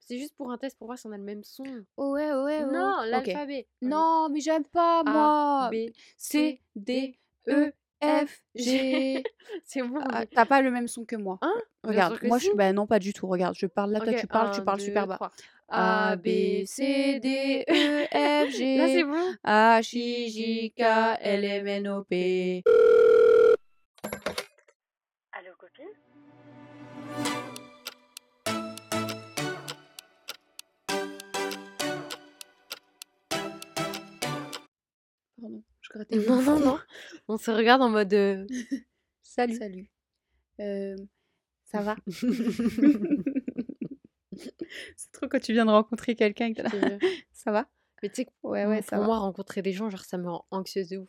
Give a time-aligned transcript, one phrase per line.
[0.00, 1.64] C'est juste pour un test pour voir si on a le même son.
[1.96, 2.72] Oh ouais, oh ouais, oh.
[2.72, 3.66] Non, l'alphabet.
[3.82, 5.70] Non, mais j'aime pas, A, moi.
[5.72, 9.22] B, C, D, E, F, G.
[9.64, 9.98] C'est bon.
[10.02, 11.38] Ah, mais- T'as pas le même son que moi.
[11.42, 11.54] Hein?
[11.82, 13.26] Regarde, moi je bah non pas du tout.
[13.26, 15.14] Regarde, je parle là, toi tu parles, tu parles deux, super bas.
[15.16, 15.30] trois.
[15.68, 18.76] A B C D E F G.
[18.78, 19.34] Là, c'est bon?
[19.44, 20.82] H I J K
[21.20, 22.62] L M N O P.
[35.40, 36.78] Pardon, je grattais Non, non, non.
[37.28, 38.46] On se regarde en mode euh,
[39.22, 39.56] salut.
[39.56, 39.90] Salut.
[40.60, 40.96] Euh,
[41.64, 41.96] ça va?
[44.96, 46.68] C'est trop quand tu viens de rencontrer quelqu'un que là.
[46.70, 46.98] Jure.
[47.32, 47.68] Ça va?
[48.02, 49.06] Mais tu sais, que Ouais ouais, ça pour va.
[49.06, 51.08] moi, rencontrer des gens, genre, ça me rend anxieuse de ouf.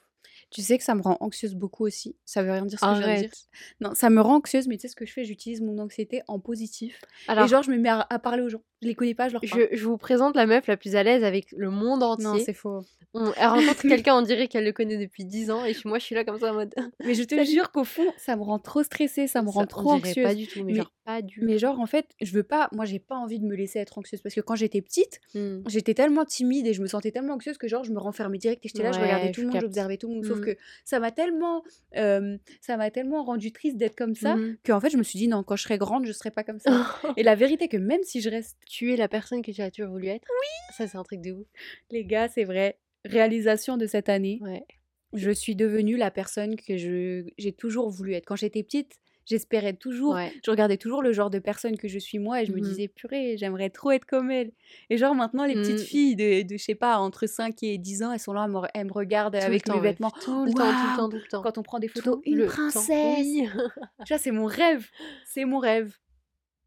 [0.50, 2.16] Tu sais que ça me rend anxieuse beaucoup aussi.
[2.26, 3.30] Ça veut rien dire ce que je viens de dire.
[3.30, 3.48] Arrête.
[3.82, 5.26] Non, ça me rend anxieuse, mais tu sais ce que je fais?
[5.26, 7.02] J'utilise mon anxiété en positif.
[7.28, 8.62] Alors, Et genre, je me mets à, à parler aux gens.
[8.82, 9.68] Je les connais pas, je leur parle.
[9.72, 12.26] je, je vous présente la meuf la plus à l'aise avec le monde entier.
[12.26, 12.82] Non, c'est faux.
[13.16, 16.04] On- elle rencontre quelqu'un, on dirait qu'elle le connaît depuis 10 ans, et moi, je
[16.06, 16.76] suis là comme ça en mode.
[17.04, 19.92] Mais je te jure qu'au fond, ça me rend trop stressée, ça me rend trop
[19.94, 20.24] anxieuse.
[20.24, 22.70] Pas du tout, mais, Mais- genre pas du Mais genre, en fait, je veux pas.
[22.74, 25.62] Moi, j'ai pas envie de me laisser être anxieuse parce que quand j'étais petite, Hmm.
[25.68, 28.64] j'étais tellement timide et je me sentais tellement anxieuse que genre, je me renfermais direct
[28.66, 30.24] et j'étais là, je regardais tout le monde, j'observais tout le monde.
[30.38, 30.46] Sauf Mhm.
[30.46, 31.64] que ça m'a tellement,
[31.96, 34.58] euh, ça m'a tellement rendu triste d'être comme ça Mhm.
[34.66, 36.60] qu'en fait, je me suis dit non, quand je serai grande, je serai pas comme
[36.60, 36.70] ça.
[37.18, 39.72] et la vérité, que même si je reste, tu es la personne que tu as
[39.72, 40.28] toujours voulu être?
[40.30, 40.76] Oui.
[40.78, 41.48] Ça, c'est un truc de ouf.
[41.92, 42.78] les gars, c'est vrai.
[43.06, 44.66] Réalisation de cette année, Ouais.
[45.14, 48.26] je suis devenue la personne que je j'ai toujours voulu être.
[48.26, 48.94] Quand j'étais petite,
[49.28, 50.32] j'espérais toujours Ouais.
[50.44, 52.64] je regardais toujours le genre de personne que je suis moi et je me Mhm.
[52.64, 54.52] disais purée, j'aimerais trop être comme elle.
[54.90, 55.86] Et genre maintenant les petites Mhm.
[55.86, 58.52] filles de, de je sais pas entre 5 et 10 ans, elles sont là, elles
[58.52, 60.12] me, elles me regardent Tout avec le temps, mes vêtements.
[60.12, 61.42] Tout le temps, tout le temps, tout le temps.
[61.44, 62.88] Quand on prend des photos, Tout une princesse.
[63.28, 63.48] Oui.
[64.06, 64.90] Tu vois, c'est mon rêve.
[65.26, 65.98] C'est mon rêve.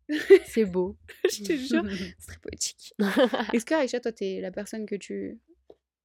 [0.46, 0.96] c'est beau.
[1.30, 1.84] je te jure,
[2.18, 2.94] c'est très poétique.
[3.52, 5.38] Est-ce que Aïcha, toi, t'es la personne que tu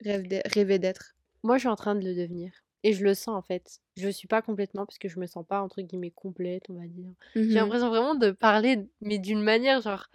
[0.04, 1.16] rêves rêvais d'être?
[1.44, 2.52] Moi, je suis en train de le devenir.
[2.88, 3.80] Et je le sens en fait.
[3.98, 6.86] Je suis pas complètement parce que je me sens pas entre guillemets complète, on va
[6.86, 7.10] dire.
[7.34, 7.54] J'ai Mhm.
[7.56, 10.06] l'impression vraiment de parler, mais d'une manière genre,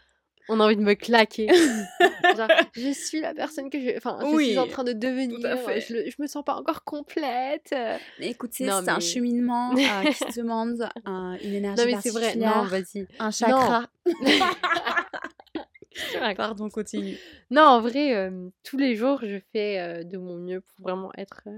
[0.49, 1.49] on a envie de me claquer.
[2.37, 5.41] genre, je suis la personne que je, enfin, je Oui, suis en train de devenir.
[5.67, 5.81] fait.
[5.81, 7.71] Je, le- je me sens pas encore complète.
[7.73, 7.99] euh.
[8.21, 9.75] Mais Écoute, c'est un cheminement euh,
[10.13, 12.37] qui demande un- une énergie Non mais c'est vrai.
[12.37, 13.09] Non, vas-y.
[13.19, 13.91] un chakra.
[16.37, 17.17] Pardon, continue.
[17.51, 21.11] Non, en vrai, euh, tous les jours, je fais euh, de mon mieux pour vraiment
[21.17, 21.49] être.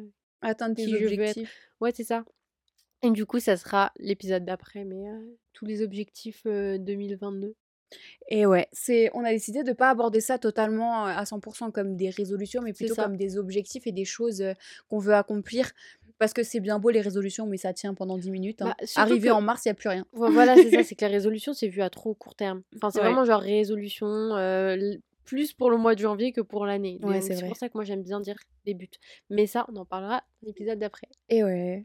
[0.44, 1.04] Euh, Atteindre tes veux être.
[1.12, 1.56] objectifs.
[1.80, 2.25] Ouais, c'est ça.
[3.03, 7.54] Et du coup, ça sera l'épisode d'après, mais euh, tous les objectifs euh, 2022.
[8.28, 11.72] Et ouais, c'est, on a décidé de ne pas aborder ça totalement euh, à 100%
[11.72, 14.54] comme des résolutions, mais plutôt comme des objectifs et des choses euh,
[14.88, 15.72] qu'on veut accomplir.
[16.19, 18.62] Parce que c'est bien beau les résolutions, mais ça tient pendant 10 minutes.
[18.62, 18.75] hein.
[18.78, 20.06] Bah, Arrivé que- en mars, il n'y a plus rien.
[20.12, 22.62] Vo- Voilà, c'est ça, c'est que la résolution, c'est vu à trop court terme.
[22.76, 23.06] Enfin, c'est Ouais.
[23.06, 24.76] vraiment genre résolution, euh,
[25.24, 26.98] plus pour le mois de janvier que pour l'année.
[27.02, 28.88] Ouais, c'est pour ça que moi, j'aime bien dire les buts.
[29.30, 31.08] Mais ça, on en parlera l'épisode d'après.
[31.28, 31.84] Et ouais.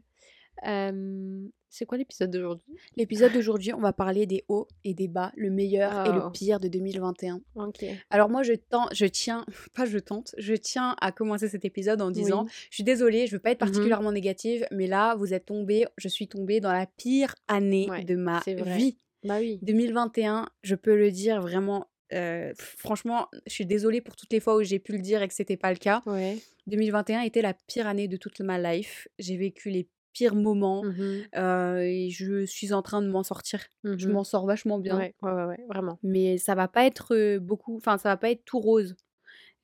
[0.66, 2.66] Euh, c'est quoi l'épisode d'aujourd'hui?
[2.96, 6.58] L'épisode d'aujourd'hui, on va parler des hauts et des bas, le meilleur et le pire
[6.58, 7.40] de 2021.
[7.56, 7.84] Ok.
[8.10, 9.44] Alors moi, je, tente, je tiens,
[9.74, 12.50] pas je tente, je tiens à commencer cet épisode en disant, Oui.
[12.70, 13.70] je suis désolée, je veux pas être Mhm.
[13.70, 18.02] particulièrement négative, mais là, vous êtes tombé, je suis tombée dans la pire année Ouais,
[18.04, 18.96] de ma vie.
[19.24, 19.58] Bah oui.
[19.62, 21.86] 2021, je peux le dire vraiment.
[22.12, 25.28] Euh, franchement, je suis désolée pour toutes les fois où j'ai pu le dire et
[25.28, 26.02] que c'était pas le cas.
[26.06, 26.38] Ouais.
[26.66, 29.08] 2021 était la pire année de toute ma life.
[29.18, 33.60] J'ai vécu les pires moments Mhm, euh, et je suis en train de m'en sortir.
[33.84, 34.12] Je mhm.
[34.12, 35.98] m'en sors vachement bien, Ouais, ouais, ouais, ouais, vraiment.
[36.02, 37.76] mais ça va pas être euh, beaucoup.
[37.76, 38.96] Enfin, ça va pas être tout rose.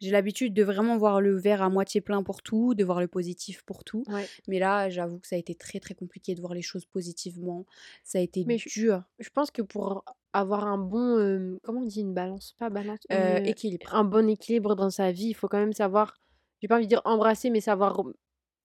[0.05, 3.09] J'ai l'habitude de vraiment voir le verre à moitié plein pour tout, de voir le
[3.09, 4.05] positif pour tout.
[4.09, 4.27] Ouais.
[4.49, 7.65] Mais là, j'avoue que ça a été très très compliqué de voir les choses positivement.
[8.05, 9.03] Ça a été Mais je- dur.
[9.19, 10.05] Je pense que pour
[10.35, 13.95] avoir un bon, euh, comment on dit une balance, pas balance, Euh, euh, équilibre.
[13.95, 16.19] un bon équilibre dans sa vie, il faut quand même savoir,
[16.61, 18.03] j'ai pas envie de dire embrasser, mais savoir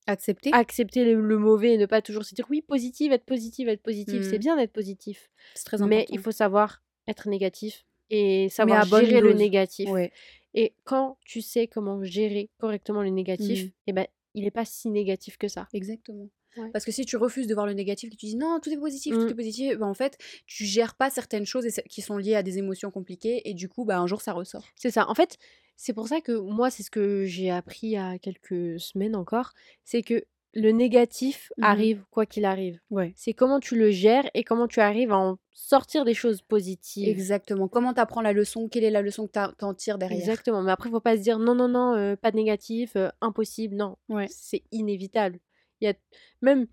[0.08, 0.50] Accepter.
[0.54, 3.84] accepter le, le mauvais et ne pas toujours se dire oui, positive, être positive, être
[3.84, 4.24] positive.
[4.24, 4.42] C'est Mm.
[4.42, 5.96] bien d'être positif, C'est très important.
[5.96, 9.88] mais il faut savoir être négatif et savoir gérer le négatif.
[9.90, 10.12] Ouais.
[10.54, 13.72] Et quand tu sais comment gérer correctement le négatif, Mhm.
[13.88, 15.68] eh ben, il n'est pas si négatif que ça.
[15.74, 16.30] Exactement.
[16.58, 16.70] Ouais.
[16.72, 18.78] Parce que si tu refuses de voir le négatif, que tu dis non, tout est
[18.78, 19.30] positif, tout Mm.
[19.30, 20.18] est positif, ben en fait,
[20.48, 23.86] tu gères pas certaines choses qui sont liées à des émotions compliquées et du coup,
[23.86, 24.66] bah, un jour, ça ressort.
[24.76, 25.08] C'est ça.
[25.10, 25.38] En fait,
[25.78, 29.16] c'est pour ça que moi, c'est ce que j'ai appris il y a quelques semaines
[29.16, 29.54] encore,
[29.86, 31.64] c'est que le négatif Mhm.
[31.64, 32.80] arrive quoi qu'il arrive.
[32.90, 33.14] Ouais.
[33.16, 37.08] C'est comment tu le gères et comment tu arrives à en sortir des choses positives.
[37.08, 37.68] Exactement.
[37.68, 38.68] Comment tu apprends la leçon?
[38.68, 40.18] Quelle est la leçon que tu en tires derrière?
[40.20, 40.62] Exactement.
[40.64, 43.10] Mais après, il faut pas se dire non, non, non, euh, pas de négatif, euh,
[43.22, 43.76] impossible.
[43.76, 44.28] Non, Ouais.
[44.30, 45.40] c'est inévitable.
[45.82, 45.94] Il y a
[46.42, 46.66] même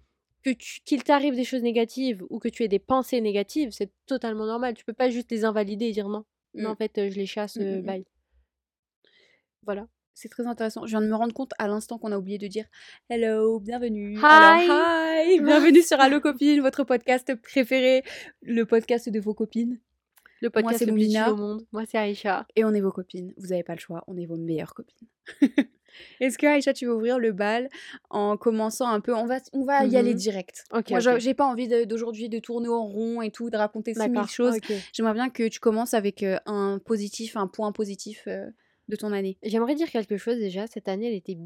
[0.43, 0.51] que
[0.85, 4.75] qu'il t'arrive des choses négatives ou que tu aies des pensées négatives, c'est totalement normal.
[4.75, 6.25] Tu peux pas juste les invalider et dire non.
[6.55, 6.73] Non, Mmh.
[6.73, 7.83] en fait, heu, je les chasse, Mmh, mmh mh.
[7.83, 8.05] bye.
[9.65, 9.87] Voilà.
[10.19, 10.87] C'est très intéressant.
[10.87, 12.65] Je viens de me rendre compte à l'instant qu'on a oublié de dire
[13.11, 14.19] hello, bienvenue.
[14.23, 15.35] Alors, Hi!
[15.35, 18.03] hi, bienvenue sur Allo Copines, votre podcast préféré,
[18.41, 19.79] le podcast de vos copines.
[20.41, 21.67] Le podcast le plus au monde.
[21.71, 22.47] Moi, c'est Aïcha.
[22.57, 23.35] Et on est vos copines.
[23.37, 25.07] Vous avez pas le choix, on est vos meilleures copines.
[26.21, 27.69] Est-ce que Aïcha, tu veux ouvrir le bal
[28.09, 29.15] en commençant un peu?
[29.15, 30.65] On va, on va y aller Mmh direct.
[30.73, 31.05] OK, Moi, OK.
[31.05, 34.29] je- j'ai pas envie d'aujourd'hui de tourner en rond et tout, de raconter 6000 D'accord,
[34.31, 34.57] choses.
[34.57, 34.73] OK.
[34.95, 38.47] J'aimerais bien que tu commences avec euh, un positif, un point positif euh,
[38.89, 39.39] de ton année?
[39.43, 40.67] J'aimerais dire quelque chose déjà.
[40.67, 41.37] Cette année, elle était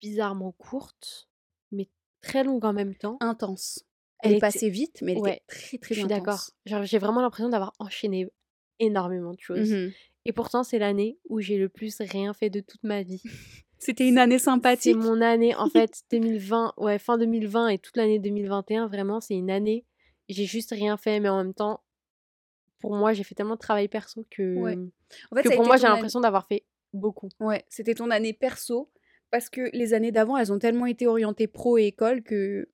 [0.00, 1.28] bizarrement courte,
[1.72, 1.88] mais
[2.20, 3.16] très longue en même temps.
[3.20, 3.84] Intense.
[4.20, 6.52] Elle Elle est était passée vite, mais elle ouais, était très je très suis intense.
[6.66, 6.84] d'accord.
[6.86, 8.28] J'ai vraiment l'impression d'avoir enchaîné
[8.78, 9.70] énormément de choses.
[9.72, 9.92] Mhm.
[10.24, 13.22] Et pourtant, c'est l'année où j'ai le plus rien fait de toute ma vie.
[13.78, 14.96] C'était une année C'est sympathique.
[14.96, 19.50] mon année, en fait, 2020, ouais, fin 2020 et toute l'année 2021, vraiment, c'est une
[19.50, 19.84] année.
[20.28, 21.82] J'ai juste rien fait, mais en même temps,
[22.78, 24.78] pour moi, j'ai fait tellement de travail perso que, Ouais.
[25.30, 27.28] En fait, que pour moi, j'ai année- l'impression d'avoir fait beaucoup.
[27.40, 28.90] Ouais, c'était ton année perso
[29.30, 32.68] parce que les années d'avant, elles ont tellement été orientées pro et école que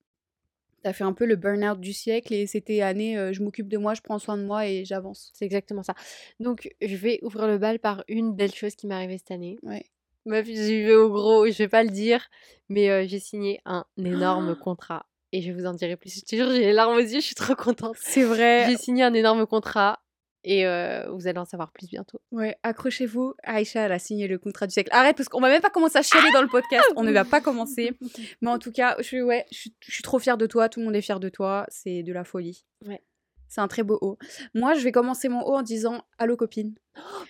[0.83, 3.79] t'as fait un peu le burn-out du siècle et c'était année euh, je m'occupe de
[3.79, 5.31] moi, je prends soin de moi et j'avance.
[5.33, 5.95] C'est exactement ça.
[6.41, 9.59] Donc, je vais ouvrir le bal par une belle chose qui m'est arrivée cette année.
[9.63, 9.85] Ouais.
[10.27, 12.29] Meuf, j'y vais au gros, je vais pas le dire,
[12.69, 15.07] mais euh, j'ai signé un énorme contrat.
[15.33, 16.15] Et je vous en dirai plus.
[16.15, 17.97] Je te jure, j'ai les larmes aux yeux, je suis trop contente.
[18.01, 18.67] C'est vrai.
[18.69, 20.01] J'ai signé un énorme contrat
[20.45, 22.21] et euh, vous allez en savoir plus bientôt.
[22.33, 23.35] Ouais, accrochez-vous.
[23.43, 24.91] Aïcha, elle a signé le contrat du siècle.
[24.93, 26.85] Arrête, parce qu'on va même pas commencer à chialer dans le podcast.
[26.97, 27.93] On ne va pas commencer.
[28.43, 30.69] Mais en tout cas, je, suis- ouais, je suis trop fière de toi.
[30.69, 31.65] Tout le monde est fier de toi.
[31.69, 32.65] C'est de la folie.
[32.87, 33.03] Ouais.
[33.49, 34.19] C'est un très beau haut.
[34.55, 36.75] Moi, je vais commencer mon haut en disant Allô copine.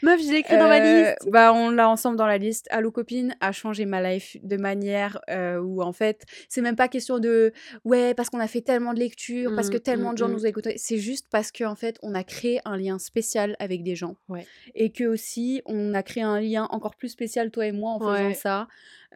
[0.02, 1.30] Meuf, j'ai écrit dans ma Euh, liste.
[1.30, 2.66] Bah, on l'a ensemble dans la liste.
[2.70, 6.88] Allô copine a changé ma life de manière euh, où en fait, c'est même pas
[6.88, 7.52] question de
[7.84, 10.28] ouais parce qu'on a fait tellement de lectures, parce que Mm, tellement mm, de gens
[10.28, 10.32] mm.
[10.32, 10.74] nous ont écoutés.
[10.78, 14.16] C'est juste parce qu'en fait, on a créé un lien spécial avec des gens.
[14.28, 14.46] Ouais.
[14.74, 17.98] Et que aussi, on a créé un lien encore plus spécial toi et moi en
[18.00, 18.34] faisant Ouais.
[18.34, 18.66] ça.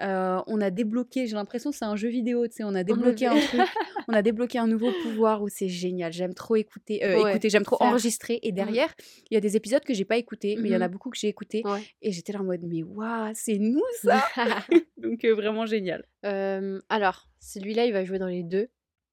[0.01, 1.27] Euh, on a débloqué.
[1.27, 2.47] J'ai l'impression que c'est un jeu vidéo.
[2.47, 3.61] Tu sais, on a débloqué un truc.
[4.09, 6.13] On a débloqué un nouveau pouvoir où c'est génial.
[6.13, 7.03] J'aime trop écouter.
[7.05, 7.51] euh, Ouais, écouter.
[7.51, 7.89] J'aime trop faire.
[7.89, 8.39] enregistrer.
[8.45, 8.95] Et derrière,
[9.31, 10.93] il y a des épisodes que j'ai pas écoutés, mais il y en a Mhm.
[10.93, 11.63] beaucoup que j'ai écoutés.
[11.65, 11.83] Ouais.
[12.03, 14.23] Et j'étais là en mode, mais waouh, c'est nous ça
[14.97, 16.05] Donc euh, vraiment génial.
[16.25, 18.69] Euh, alors, celui-là, il va jouer dans les deux,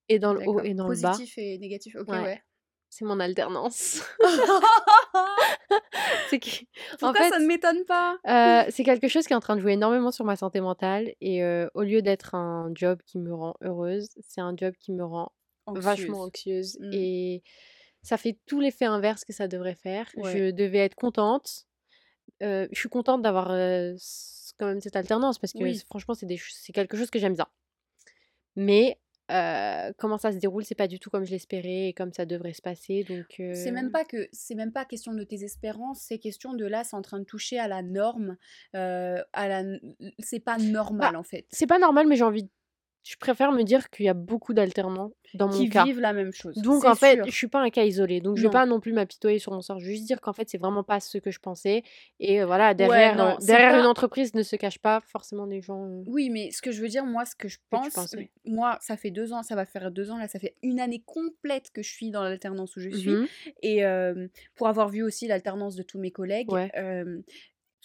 [0.10, 1.12] et dans le haut et dans le bas.
[1.12, 2.22] Positif et négatif, ok, Ouais.
[2.22, 2.42] ouais.
[2.90, 4.04] C'est mon alternance.
[6.30, 6.50] c'est que,
[6.94, 8.18] en Pourquoi fait, ça ne m'étonne pas?
[8.28, 11.14] euh, c'est quelque chose qui est en train de jouer énormément sur ma santé mentale.
[11.22, 14.92] Et euh, au lieu d'être un job qui me rend heureuse, c'est un job qui
[14.92, 15.32] me rend
[15.68, 16.78] vachement anxieuse.
[16.82, 16.90] Mm.
[16.94, 17.44] Et
[18.04, 20.08] ça fait tout l'effet inverse que ça devrait faire.
[20.18, 20.32] Ouais.
[20.38, 21.66] Je devais être contente.
[22.44, 23.96] Euh, je suis contente d'avoir euh,
[24.60, 25.82] quand même cette alternance parce que Oui.
[25.88, 27.48] franchement, c'est des ch- c'est quelque chose que j'aime bien.
[28.56, 29.00] Mais
[29.32, 32.26] euh, comment ça se déroule, c'est pas du tout comme je l'espérais et comme ça
[32.26, 33.04] devrait se passer.
[33.04, 36.66] Donc, C'est même pas que c'est même pas question de tes espérances, c'est question de
[36.66, 38.38] là, c'est en train de toucher à la norme,
[38.76, 39.64] euh, à la,
[40.20, 41.46] c'est pas normal Bah, en fait.
[41.52, 42.50] c'est pas normal, mais j'ai envie.
[43.04, 45.84] Je préfère me dire qu'il y a beaucoup d'alternants dans mon Qui cas.
[45.84, 46.56] vivent la même chose.
[46.56, 47.26] Donc en fait, sûr.
[47.26, 48.22] je suis pas un cas isolé.
[48.22, 49.80] Donc je vais pas non plus m'apitoyer sur mon sort.
[49.80, 51.84] Juste dire qu'en fait, c'est vraiment pas ce que je pensais.
[52.22, 55.60] Et euh, voilà, derrière, non, derrière pas- une entreprise ne se cache pas forcément des
[55.62, 55.84] gens.
[55.86, 58.30] euh, Oui, mais ce que je veux dire, moi, ce que je pense, pensais.
[58.46, 61.04] moi, ça fait deux ans, ça va faire deux ans, là, ça fait une année
[61.06, 63.10] complète que je suis dans l'alternance où je suis.
[63.10, 63.28] mhm,
[63.64, 66.72] Et euh, pour avoir vu aussi l'alternance de tous mes collègues, Ouais.
[66.78, 67.20] euh,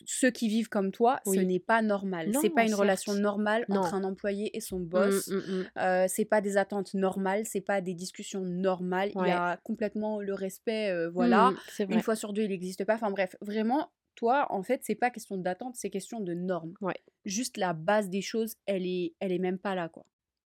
[0.06, 2.33] ceux qui vivent comme toi, ce n'est pas normal.
[2.40, 3.81] C'est pas une relation normale Non.
[3.81, 5.28] entre un employé et son mm, boss.
[5.28, 5.67] mm, mm.
[5.78, 9.11] Euh, c'est pas des attentes normales, c'est pas des discussions normales.
[9.14, 11.50] Il y a complètement le respect, euh, voilà.
[11.50, 11.95] Mm, c'est vrai.
[11.95, 12.95] Une fois sur deux, il n'existe pas.
[12.95, 16.75] Enfin bref, vraiment, toi, en fait, c'est pas question d'attente, c'est question de normes.
[16.81, 17.00] Ouais.
[17.25, 20.05] Juste la base des choses, elle est, elle est même pas là, quoi.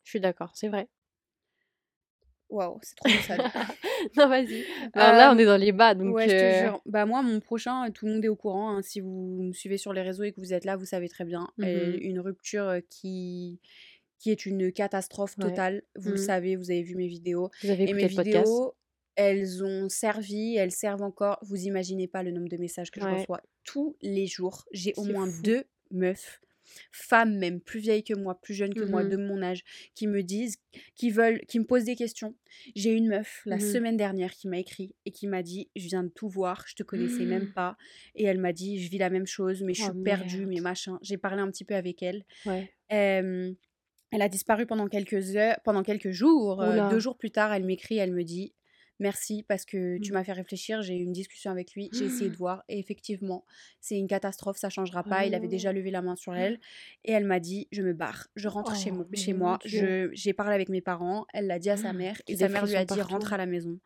[0.04, 0.88] Je suis d'accord, c'est vrai.
[2.50, 3.38] Waouh, c'est trop ça.
[4.18, 4.64] non, vas-y.
[4.94, 6.16] Là, on Euh, est dans les bas, donc.
[6.16, 6.82] ouais, je te euh, jure.
[6.86, 8.78] Bah moi, mon prochain, tout le monde est au courant.
[8.78, 8.82] hein.
[8.82, 11.25] Si vous me suivez sur les réseaux et que vous êtes là, vous savez très
[11.25, 11.48] bien.
[11.58, 11.98] Mhm.
[12.02, 13.60] une rupture euh, qui
[14.20, 15.50] qui est une catastrophe Ouais.
[15.50, 15.84] totale.
[15.96, 16.22] Vous le Mhm.
[16.25, 17.50] savez, vous avez vu mes vidéos.
[17.64, 18.25] Vous avez Et mes podcast.
[18.25, 18.74] vidéos,
[19.16, 21.38] elles ont servi, elles servent encore.
[21.42, 24.66] Vous imaginez pas le nombre de messages que je reçois tous les jours.
[24.72, 25.42] J'ai au moins fou.
[25.42, 26.42] deux meufs,
[26.91, 29.05] femmes même, plus vieilles que moi, plus jeunes que moi, Mhm.
[29.05, 29.63] de mon âge,
[29.95, 30.57] qui me disent,
[30.95, 32.36] qui veulent, qui me posent des questions.
[32.75, 33.60] J'ai une meuf la Mhm.
[33.60, 36.75] semaine dernière qui m'a écrit et qui m'a dit, je viens de tout voir, je
[36.75, 37.53] te connaissais même Mhm.
[37.53, 37.77] pas.
[38.15, 40.48] Et elle m'a dit, je vis la même chose, mais je Oh, suis perdue, merde.
[40.48, 40.98] mais machin.
[41.01, 42.24] J'ai parlé un petit peu avec elle.
[42.45, 42.69] Ouais.
[42.91, 43.53] Euh,
[44.12, 46.62] elle a disparu pendant quelques heures, pendant quelques jours.
[46.63, 48.53] Euh, deux jours plus tard, elle m'écrit, elle me dit
[49.00, 50.14] merci parce que tu Mm.
[50.14, 50.82] m'as fait réfléchir.
[50.82, 53.46] J'ai eu une discussion avec lui, j'ai essayé de voir et effectivement,
[53.82, 55.25] c'est une catastrophe, ça changera Oh pas.
[55.25, 56.60] Il avait déjà levé la main sur elle
[57.04, 59.60] et elle m'a dit je me barre, je rentre chez, Oh, chez moi.
[59.66, 62.75] J'ai parlé avec mes parents, elle l'a dit à sa mère et sa mère lui
[62.75, 63.80] a dit rentre à la maison.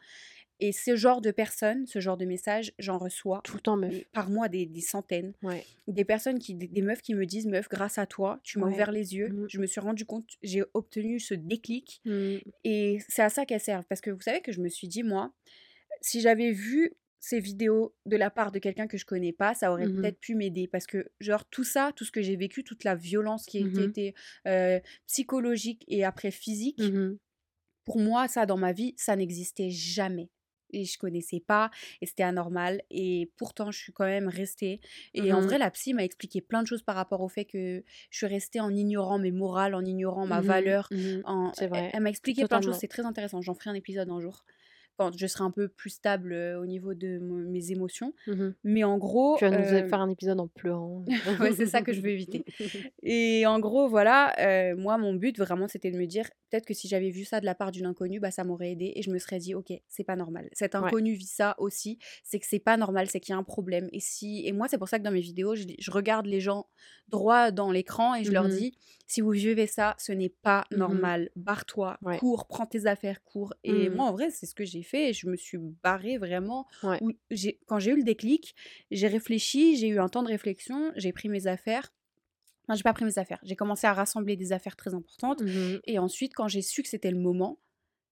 [0.61, 4.03] Et ce genre de personnes, ce genre de messages, j'en reçois Tout le temps, meuf.
[4.11, 5.33] par mois des, des centaines.
[5.41, 5.63] Ouais.
[5.87, 8.65] Des personnes qui, des, des meufs qui me disent, meuf, grâce à toi, tu m'as
[8.67, 8.73] Ouais.
[8.73, 9.47] ouvert les yeux, Mhm.
[9.49, 12.01] je me suis rendu compte, j'ai obtenu ce déclic.
[12.05, 12.37] Mm.
[12.65, 13.85] Et c'est à ça qu'elles servent.
[13.87, 15.33] Parce que vous savez que je me suis dit, moi,
[16.01, 19.71] si j'avais vu ces vidéos de la part de quelqu'un que je connais pas, ça
[19.71, 20.01] aurait Mhm.
[20.01, 20.67] peut-être pu m'aider.
[20.67, 23.65] Parce que, genre, tout ça, tout ce que j'ai vécu, toute la violence qui a
[23.65, 23.79] Mhm.
[23.79, 24.13] été
[24.45, 27.17] euh, psychologique et après physique, Mhm.
[27.85, 30.29] pour moi, ça, dans ma vie, ça n'existait jamais.
[30.71, 31.71] Et je connaissais pas,
[32.01, 32.81] et c'était anormal.
[32.91, 34.79] Et pourtant, je suis quand même restée.
[35.13, 37.83] Et en vrai, la psy m'a expliqué plein de choses par rapport au fait que
[38.11, 40.47] je suis restée en ignorant mes morales, en ignorant ma Mhm.
[40.47, 40.87] valeur.
[40.91, 41.21] Mhm.
[41.25, 41.89] en- Elle, vrai.
[41.93, 43.41] elle m'a expliqué plein de choses, c'est très intéressant.
[43.41, 44.43] J'en ferai un épisode un jour,
[44.99, 48.13] quand je serai un peu plus stable euh, au niveau de mes émotions.
[48.27, 48.53] Mhm.
[48.65, 51.05] Mais en gros, Tu vas nous euh, faire un épisode en pleurant.
[51.41, 52.43] ouais, c'est ça que je veux éviter.
[53.01, 56.73] Et en gros, voilà, euh, moi, mon but vraiment, c'était de me dire, peut-être que
[56.73, 59.09] si j'avais vu ça de la part d'une inconnue, bah, ça m'aurait aidé et je
[59.11, 60.49] me serais dit, ok, c'est pas normal.
[60.51, 60.81] Cet Ouais.
[60.87, 63.87] inconnu vit ça aussi, c'est que c'est pas normal, c'est qu'il y a un problème.
[63.93, 66.41] Et si, et moi, c'est pour ça que dans mes vidéos, je, je regarde les
[66.41, 66.67] gens
[67.07, 68.49] droit dans l'écran et je leur Mhm.
[68.57, 68.77] dis,
[69.07, 70.77] si vous vivez ça, ce n'est pas Mhm.
[70.77, 71.29] normal.
[71.37, 72.17] Barre-toi, Ouais.
[72.19, 73.53] cours, prends tes affaires, cours.
[73.63, 75.09] Et moi, en vrai, c'est ce que j'ai fait.
[75.09, 76.65] Et je me suis barrée vraiment.
[76.83, 76.97] Ouais.
[77.01, 78.55] où j'ai- quand j'ai eu le déclic,
[78.91, 81.93] j'ai réfléchi, j'ai eu un temps de réflexion, j'ai pris mes affaires.
[82.63, 83.39] Enfin, j'ai pas pris mes affaires.
[83.43, 85.41] J'ai commencé à rassembler des affaires très importantes.
[85.41, 85.79] Mhm.
[85.85, 87.59] Et ensuite, quand j'ai su que c'était le moment,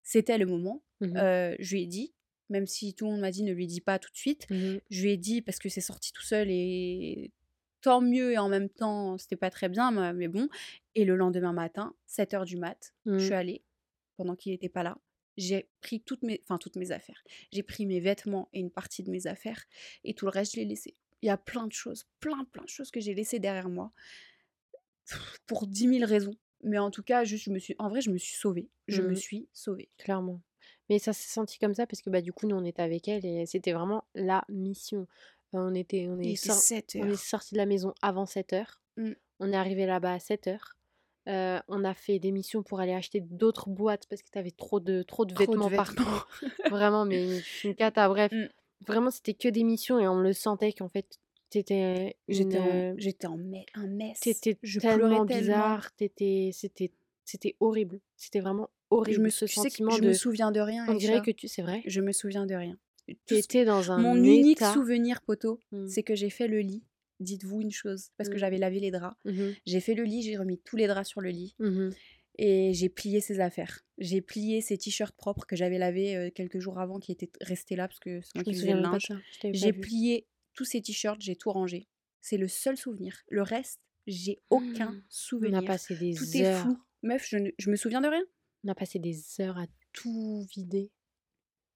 [0.03, 1.17] c'était le moment, Mhm.
[1.17, 2.13] euh, je lui ai dit,
[2.49, 4.79] même si tout le monde m'a dit ne lui dis pas tout de suite, Mhm.
[4.89, 7.31] je lui ai dit parce que c'est sorti tout seul et
[7.81, 10.47] tant mieux et en même temps c'était pas très bien, mais bon.
[10.95, 13.61] Et le lendemain matin, 7h du mat, je suis allée,
[14.15, 14.97] pendant qu'il n'était pas là,
[15.37, 17.23] j'ai pris toutes mes, enfin, toutes mes affaires.
[17.51, 19.63] J'ai pris mes vêtements et une partie de mes affaires
[20.03, 20.95] et tout le reste, je l'ai laissé.
[21.21, 23.91] Il y a plein de choses, plein, plein de choses que j'ai laissées derrière moi
[25.45, 26.35] pour 10 000 raisons.
[26.63, 28.69] Mais en tout cas, juste, je me suis, en vrai, je me suis sauvée.
[28.87, 29.15] Je me Mhm.
[29.15, 29.89] suis sauvée.
[29.97, 30.41] Clairement.
[30.89, 33.09] Mais ça s'est senti comme ça parce que bah du coup nous on était avec
[33.09, 35.05] elle et c'était vraiment la mission.
[35.51, 37.19] On était on est était sor- 7 on est heures.
[37.19, 38.81] sorti de la maison avant 7 heures.
[38.95, 39.11] Mm.
[39.41, 40.76] On est arrivé là-bas à 7 heures.
[41.27, 44.79] Euh, on a fait des missions pour aller acheter d'autres boîtes parce que t'avais trop
[44.79, 45.83] de trop de Trop de vêtements vêtements.
[45.83, 46.03] partout.
[46.71, 48.07] Vraiment mais une cata.
[48.07, 48.47] Bref, Mm.
[48.87, 51.19] vraiment c'était que des missions et on le sentait qu'en fait
[51.49, 54.19] t'étais une J'étais en, j'étais en, me- un mess.
[54.21, 55.93] t'étais Je tellement bizarre.
[55.95, 56.91] T'étais c'était
[57.25, 57.99] c'était horrible.
[58.15, 60.93] C'était vraiment Je horrible me, ce tu sentiment je de me souviens de rien, on
[60.93, 61.81] dirait que tu c'est vrai.
[61.85, 62.77] Je me souviens de rien.
[63.25, 65.87] T'étais dans un Mon unique souvenir, poteau, Mm.
[65.87, 66.83] c'est que j'ai fait le lit.
[67.19, 68.39] Dites-vous une chose, parce que Mm.
[68.39, 69.17] j'avais lavé les draps.
[69.25, 69.55] Mhm.
[69.65, 71.91] J'ai fait le lit, j'ai remis tous les draps sur le lit Mhm.
[72.37, 73.79] et j'ai plié ses affaires.
[73.97, 77.75] J'ai plié ses t-shirts propres que j'avais lavés euh, quelques jours avant, qui étaient restés
[77.75, 79.07] là parce que c'est moi qui faisais le linge.
[79.53, 81.87] J'ai plié tous ces t-shirts, j'ai tout rangé.
[82.21, 83.23] C'est le seul souvenir.
[83.29, 84.95] Le reste, j'ai aucun Mm.
[84.95, 85.65] On a souvenir.
[85.65, 86.61] passé des Tout est heures.
[86.61, 86.77] flou.
[87.03, 88.23] Meuf, je, ne- je me souviens de rien.
[88.63, 90.91] On a passé des heures à tout vider.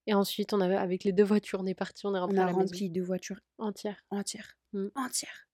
[0.07, 2.39] Et ensuite, on avait, avec les deux voitures, on est parti, on est On rentré
[2.39, 4.03] à a maison rempli deux voitures entière.
[4.09, 4.57] entières.
[4.73, 4.87] Mm.
[4.95, 5.47] Entières.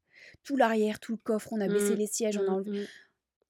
[0.44, 2.88] Tout l'arrière, tout le coffre, on a baissé Mm, les sièges, on a mm, enlevé.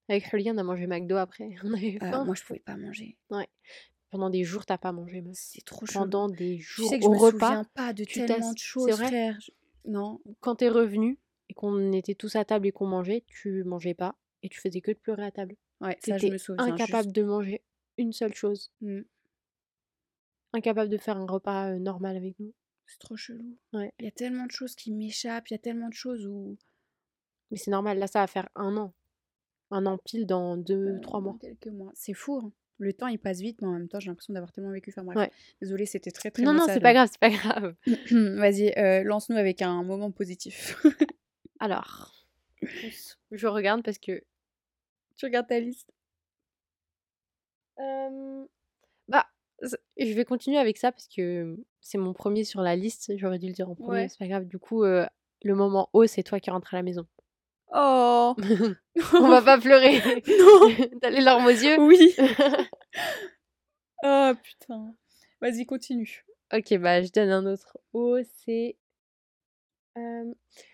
[0.08, 1.50] Avec Hully, on a mangé McDo après.
[1.64, 3.16] On avait Euh, moi, je pouvais pas manger.
[4.10, 5.36] Pendant des jours, t'as pas mangé, meuf.
[5.38, 6.04] C'est trop chelou.
[6.04, 8.52] Pendant des Tu jours, sais que je au me repas, souviens pas de tu tellement
[8.52, 9.06] de c'est choses, vrai?
[9.08, 9.38] frère.
[9.40, 9.50] Je-
[9.84, 10.18] Non.
[10.40, 11.18] quand t'es revenu
[11.50, 14.80] et qu'on était tous à table et qu'on mangeait, tu mangeais pas et tu faisais
[14.80, 15.56] que de pleurer à table.
[15.82, 16.64] Ouais, ça, je me souviens.
[16.64, 17.16] incapable juste.
[17.16, 17.62] de manger
[17.98, 18.72] une seule chose.
[20.52, 22.52] Incapable de faire un repas euh, normal avec nous.
[22.86, 23.56] C'est trop chelou.
[23.74, 23.92] Ouais.
[23.98, 26.56] Il y a tellement de choses qui m'échappent, il y a tellement de choses où.
[27.50, 28.94] Mais c'est normal, là ça va faire un an.
[29.70, 31.36] Un an pile dans deux, euh, trois mois.
[31.40, 31.90] Quelques mois.
[31.94, 32.40] C'est fou.
[32.42, 32.52] hein.
[32.80, 34.90] Le temps, il passe vite, mais en même temps, j'ai l'impression d'avoir tellement vécu.
[34.90, 35.16] Enfin bref.
[35.18, 35.30] Ouais.
[35.60, 37.74] Désolée, c'était très très Non, non, c'est pas grave, c'est pas grave.
[38.12, 40.76] Vas-y, euh, lance-nous avec un moment positif.
[41.60, 42.24] Alors,
[43.32, 44.22] je regarde parce que.
[45.16, 45.92] tu regardes ta liste.
[47.80, 48.46] euh, Bah,
[49.62, 53.12] je vais continuer avec ça parce que c'est mon premier sur la liste.
[53.16, 54.08] J'aurais dû le dire en premier, Ouais.
[54.08, 54.44] c'est pas grave.
[54.46, 55.06] Du coup, euh,
[55.42, 57.06] le moment haut, c'est toi qui rentres à la maison.
[57.74, 58.34] Oh
[59.14, 60.00] On va pas pleurer.
[60.38, 60.68] Non
[61.02, 62.14] T'as les larmes aux yeux Oui
[64.04, 64.94] Oh putain.
[65.40, 66.24] Vas-y, continue.
[66.52, 68.76] Ok, bah je donne un autre haut, c'est
[69.98, 70.32] euh,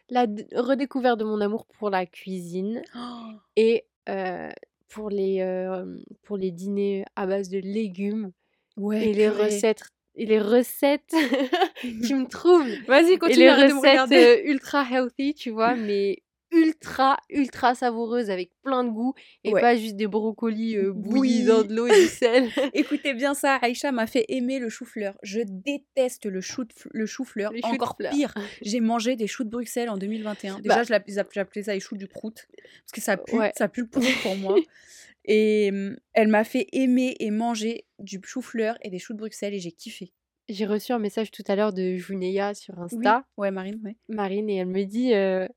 [0.08, 2.82] la redécouverte de mon amour pour la cuisine
[3.56, 4.50] et euh,
[4.88, 8.30] pour les euh, pour les dîners à base de légumes
[8.76, 9.08] Ouais.
[9.08, 9.44] et les purée.
[9.46, 9.82] recettes
[10.16, 11.12] et les recettes
[11.80, 15.74] qui me troublent Vas-y, et continue, les de me recettes euh, ultra healthy, tu vois,
[15.74, 16.18] mais
[16.52, 19.12] ultra ultra savoureuses avec plein de goût
[19.42, 19.60] et Ouais.
[19.60, 22.48] pas juste des brocolis euh, bouillis dans de l'eau et du sel.
[22.74, 25.18] Écoutez bien ça, Aïcha m'a fait aimer le chou-fleur.
[25.24, 26.62] Je déteste le chou
[26.92, 27.50] le chou-fleur.
[27.52, 30.60] Les Encore pire, j'ai mangé des choux de Bruxelles en 2021.
[30.60, 31.02] Déjà, Bah.
[31.08, 33.52] j'appelais ça les choux du prout parce que ça pue, Ouais.
[33.56, 34.54] ça pue le prout pour moi.
[35.26, 35.72] Et
[36.12, 39.72] elle m'a fait aimer et manger du chou-fleur et des choux de Bruxelles et j'ai
[39.72, 40.12] kiffé.
[40.48, 43.96] j'ai reçu un message tout à l'heure de Junéa sur Oui, Insta, ouais, Marine, ouais.
[44.08, 45.48] Marine, et elle me dit euh,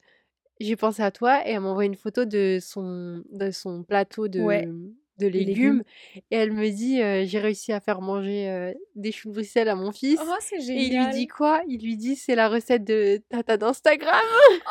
[0.60, 4.66] J'ai pensé à toi, et elle m'envoie une photo de son, de son plateau Ouais,
[4.66, 5.48] de, de légumes.
[5.48, 5.84] légumes,
[6.32, 9.70] et elle me dit euh, J'ai réussi à faire manger euh, des choux de Bruxelles
[9.70, 10.20] à mon fils.
[10.24, 11.14] Oh, c'est Et il lui génial.
[11.14, 11.62] dit quoi?
[11.68, 14.22] Il lui dit C'est la recette de Tata d'Instagram.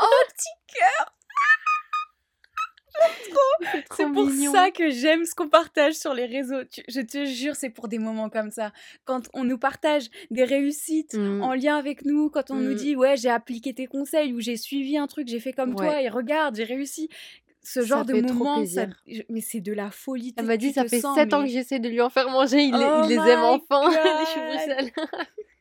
[0.02, 1.12] Oh, petit cœur.
[3.96, 4.52] C'est pour mignon.
[4.52, 6.64] ça que j'aime ce qu'on partage sur les réseaux.
[6.70, 8.72] Tu- je te jure, c'est pour des moments comme ça.
[9.04, 12.76] Quand on nous partage des réussites Mm, en lien avec nous, quand on nous mm,
[12.76, 16.00] dit ouais, j'ai appliqué tes conseils ou j'ai suivi un truc, j'ai fait comme toi
[16.02, 17.08] et regarde, j'ai réussi.
[17.62, 19.02] Ce ça genre de moment, ça, plaisir.
[19.08, 20.32] je- mais c'est de la folie.
[20.36, 22.60] Elle m'a dit Ça fait sens, 7 ans que j'essaie de lui en faire manger,
[22.62, 23.90] il, les- oh il les aime enfin.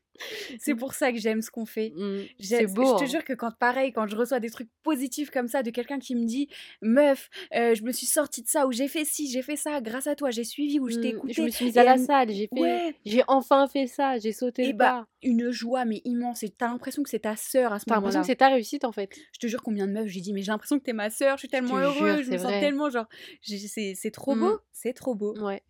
[0.60, 1.92] C'est pour ça que j'aime ce qu'on fait.
[1.96, 3.08] Mm, J'ai- C'est beau, Je te hein.
[3.08, 6.16] jure que quand pareil, quand je reçois des trucs positifs comme ça de quelqu'un qui
[6.16, 6.48] me dit
[6.82, 9.82] meuf, euh, je me suis sortie de ça ou j'ai fait ci, j'ai fait ça
[9.82, 11.84] grâce à toi, j'ai suivi ou je t'ai Mm, Je écouté me suis mise à
[11.84, 15.08] la salle, j'ai fait, ouais j'ai enfin fait ça, j'ai sauté et le bah pas.
[15.24, 18.22] une joie mais immense et t'as l'impression que c'est ta sœur à ce T'as l'impression
[18.22, 18.34] que moment-là.
[18.34, 19.14] c'est ta réussite en fait.
[19.34, 21.38] Je te jure combien de meufs j'ai dit mais j'ai l'impression que t'es ma sœur,
[21.38, 23.08] je suis Je tellement jure, heureuse, je me sens tellement genre
[23.42, 25.36] c'est trop beau, c'est trop beau.
[25.40, 25.62] Ouais.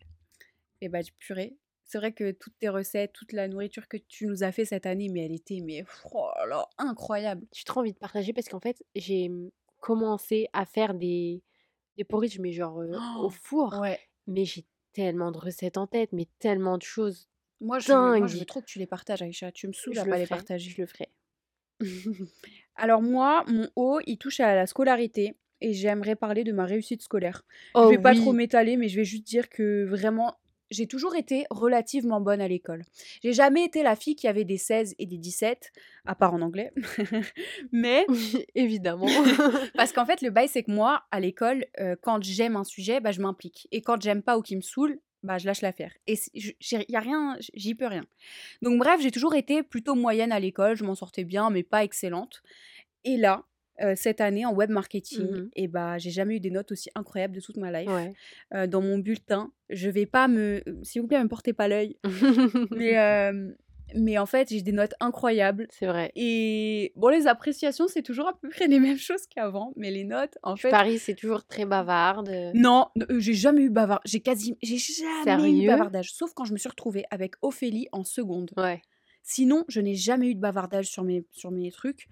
[0.82, 1.56] Et bah purée.
[1.86, 4.86] C'est vrai que toutes tes recettes, toute la nourriture que tu nous as fait cette
[4.86, 7.46] année, mais elle était mais oh là incroyable.
[7.54, 11.44] J'ai trop envie de partager parce qu'en fait, j'ai mm, commencé à faire des,
[11.98, 13.78] des porridge, mais genre euh, au four.
[13.80, 14.00] ouais.
[14.28, 17.30] Mais j'ai tellement de recettes en tête, mais tellement de choses
[17.62, 19.52] Moi je, moi, je veux trop que tu les partages, Aïcha.
[19.52, 20.72] Tu me saoules Je à le pas les partager.
[20.72, 21.10] je le ferai.
[22.76, 27.02] Alors moi, mon haut, il touche à la scolarité et j'aimerais parler de ma réussite
[27.02, 27.44] scolaire.
[27.76, 30.36] Je Oh vais pas trop m'étaler, mais je vais juste dire que vraiment,
[30.72, 32.84] j'ai toujours été relativement bonne à l'école.
[33.24, 35.72] J'ai jamais été la fille qui avait des 16 et des 17,
[36.06, 36.72] à part en anglais.
[37.72, 38.06] mais
[38.56, 39.08] évidemment.
[39.76, 43.00] parce qu'en fait, le bail, c'est que moi, à l'école, euh, quand j'aime un sujet,
[43.00, 43.68] bah, je m'implique.
[43.72, 45.92] Et quand j'aime pas ou qu'il me saoule, bah, je lâche l'affaire.
[46.08, 48.06] Et j'ai- y a rien, j'y peux rien.
[48.62, 51.84] Donc bref, j'ai toujours été plutôt moyenne à l'école, je m'en sortais bien, mais pas
[51.84, 52.44] excellente.
[53.04, 53.44] Et là,
[53.82, 55.50] euh, cette année en web marketing, Mhm.
[55.56, 57.90] et bah j'ai jamais eu des notes aussi incroyables de toute ma life.
[57.92, 58.14] Ouais.
[58.54, 61.98] Euh, dans mon bulletin, je vais pas me, s'il vous plaît, me portez pas l'œil,
[62.04, 62.04] mais
[63.00, 63.52] euh,
[63.94, 65.68] mais en fait j'ai des notes incroyables.
[65.70, 66.12] C'est vrai.
[66.16, 70.04] Et bon, les appréciations, c'est toujours à peu près les mêmes choses qu'avant, mais les
[70.04, 72.30] notes, en Je fait, parie, c'est toujours très bavarde.
[72.56, 72.88] non,
[73.20, 75.68] j'ai jamais eu bavard, j'ai quasi, j'ai jamais eu Sérieux?
[75.68, 78.52] bavardage, sauf quand je me suis retrouvée avec Ophélie en seconde.
[78.58, 78.82] Ouais.
[79.28, 82.08] Sinon, je n'ai jamais eu de bavardage sur mes, sur mes trucs.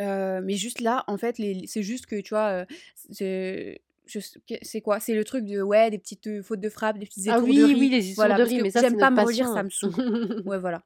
[0.00, 2.66] Euh, mais juste là, en fait, les, c'est juste que, tu vois,
[3.10, 5.00] c'est quoi?
[5.00, 7.74] C'est le truc de, ouais, des petites fautes de frappe, des petites Ah oui, étourderies.
[7.80, 9.94] oui, les Voilà, parce étourderies, que mais ça, j'aime pas me relire, ça me saoule.
[10.46, 10.84] Ouais, voilà.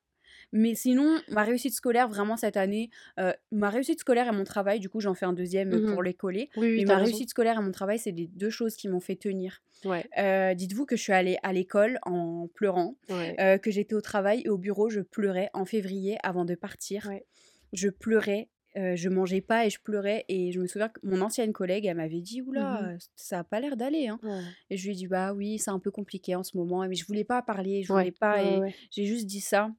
[0.53, 4.81] Mais sinon, ma réussite scolaire, vraiment cette année, euh, ma réussite scolaire et mon travail,
[4.81, 6.51] du coup, j'en fais un deuxième euh, pour les coller.
[6.57, 7.05] Oui, oui, Mais ma raison.
[7.07, 9.61] réussite scolaire et mon travail, c'est les deux choses qui m'ont fait tenir.
[9.85, 13.95] Ouais, Euh, Dites-vous que je suis allée à l'école en pleurant, ouais, euh, que j'étais
[13.95, 17.07] au travail et au bureau, je pleurais en février avant de partir.
[17.07, 17.25] ouais.
[17.73, 20.25] Je pleurais, euh, je mangeais pas et je pleurais.
[20.29, 23.45] Et je me souviens que mon ancienne collègue, elle m'avait dit Oula, euh, ça a
[23.45, 24.09] pas l'air d'aller.
[24.09, 24.19] hein.
[24.23, 26.87] Ouais, Et je lui ai dit Bah oui, c'est un peu compliqué en ce moment.
[26.87, 28.43] Mais je voulais pas parler, je ouais, voulais pas.
[28.43, 29.71] ouais, Et j'ai juste dit ça.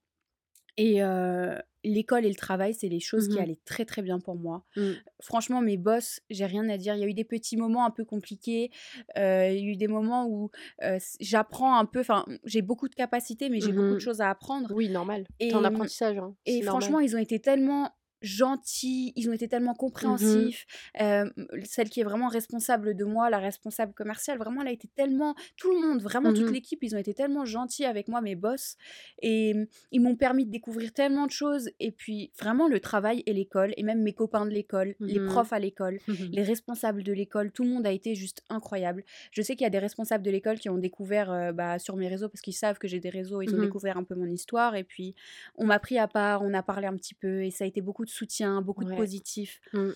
[0.77, 3.43] Et euh, l'école et le travail, c'est les choses qui Mhm.
[3.43, 4.63] allaient très très bien pour moi.
[4.77, 4.91] Mm.
[5.21, 6.95] Franchement, mes boss, j'ai rien à dire.
[6.95, 8.71] Il y a eu des petits moments un peu compliqués.
[9.17, 10.49] euh, il y a eu des moments où
[10.83, 11.99] euh, j'apprends un peu.
[11.99, 14.71] Enfin, j'ai beaucoup de capacités, mais j'ai beaucoup de choses à apprendre.
[14.73, 15.25] Oui, normal.
[15.39, 16.33] Et, en mmh, apprentissage, hein.
[16.45, 19.77] et franchement, ils ont été tellement gentils, ils ont été tellement Mhm.
[19.77, 20.65] compréhensifs.
[21.01, 21.29] Euh,
[21.63, 25.35] celle qui est vraiment responsable de moi, la responsable commerciale, vraiment, elle a été tellement.
[25.57, 26.53] Tout le monde, vraiment toute Mhm.
[26.53, 28.75] l'équipe, ils ont été tellement gentils avec moi, mes boss.
[29.21, 29.53] Et
[29.91, 31.69] ils m'ont permis de découvrir tellement de choses.
[31.79, 35.25] Et puis, vraiment, le travail et l'école, et même mes copains de l'école, les Mhm.
[35.25, 35.99] profs à l'école,
[36.31, 39.03] les responsables de l'école, tout le monde a été juste incroyable.
[39.31, 41.95] Je sais qu'il y a des responsables de l'école qui ont découvert euh, bah, sur
[41.97, 44.27] mes réseaux, parce qu'ils savent que j'ai des réseaux, ils ont découvert un peu mon
[44.27, 44.75] histoire.
[44.75, 45.15] Et puis,
[45.55, 47.81] on m'a pris à part, on a parlé un petit peu, et ça a été
[47.81, 49.59] beaucoup de soutien, beaucoup de positif.
[49.73, 49.89] Mm.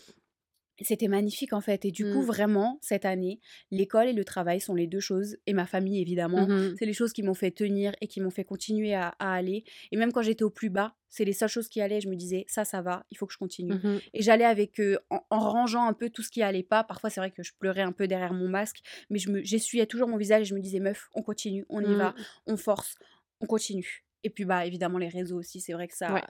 [0.81, 1.85] C'était magnifique en fait.
[1.85, 2.25] Et du coup, Mm.
[2.25, 3.39] vraiment, cette année,
[3.71, 6.75] l'école et le travail sont les deux choses, et ma famille évidemment, Mhm.
[6.77, 9.63] c'est les choses qui m'ont fait tenir et qui m'ont fait continuer à, à aller.
[9.93, 12.01] Et même quand j'étais au plus bas, c'est les seules choses qui allaient.
[12.01, 13.71] Je me disais, ça, ça va, il faut que je continue.
[14.13, 16.83] Et j'allais avec, euh, en, en rangeant un peu tout ce qui allait pas.
[16.83, 20.09] Parfois, c'est vrai que je pleurais un peu derrière mon masque, mais je j'essuyais toujours
[20.09, 22.13] mon visage et je me disais, meuf, on continue, on y va,
[22.47, 22.95] on force,
[23.39, 24.04] on continue.
[24.25, 26.23] Et puis, bah, évidemment, les réseaux aussi, c'est vrai que ça, Ouais.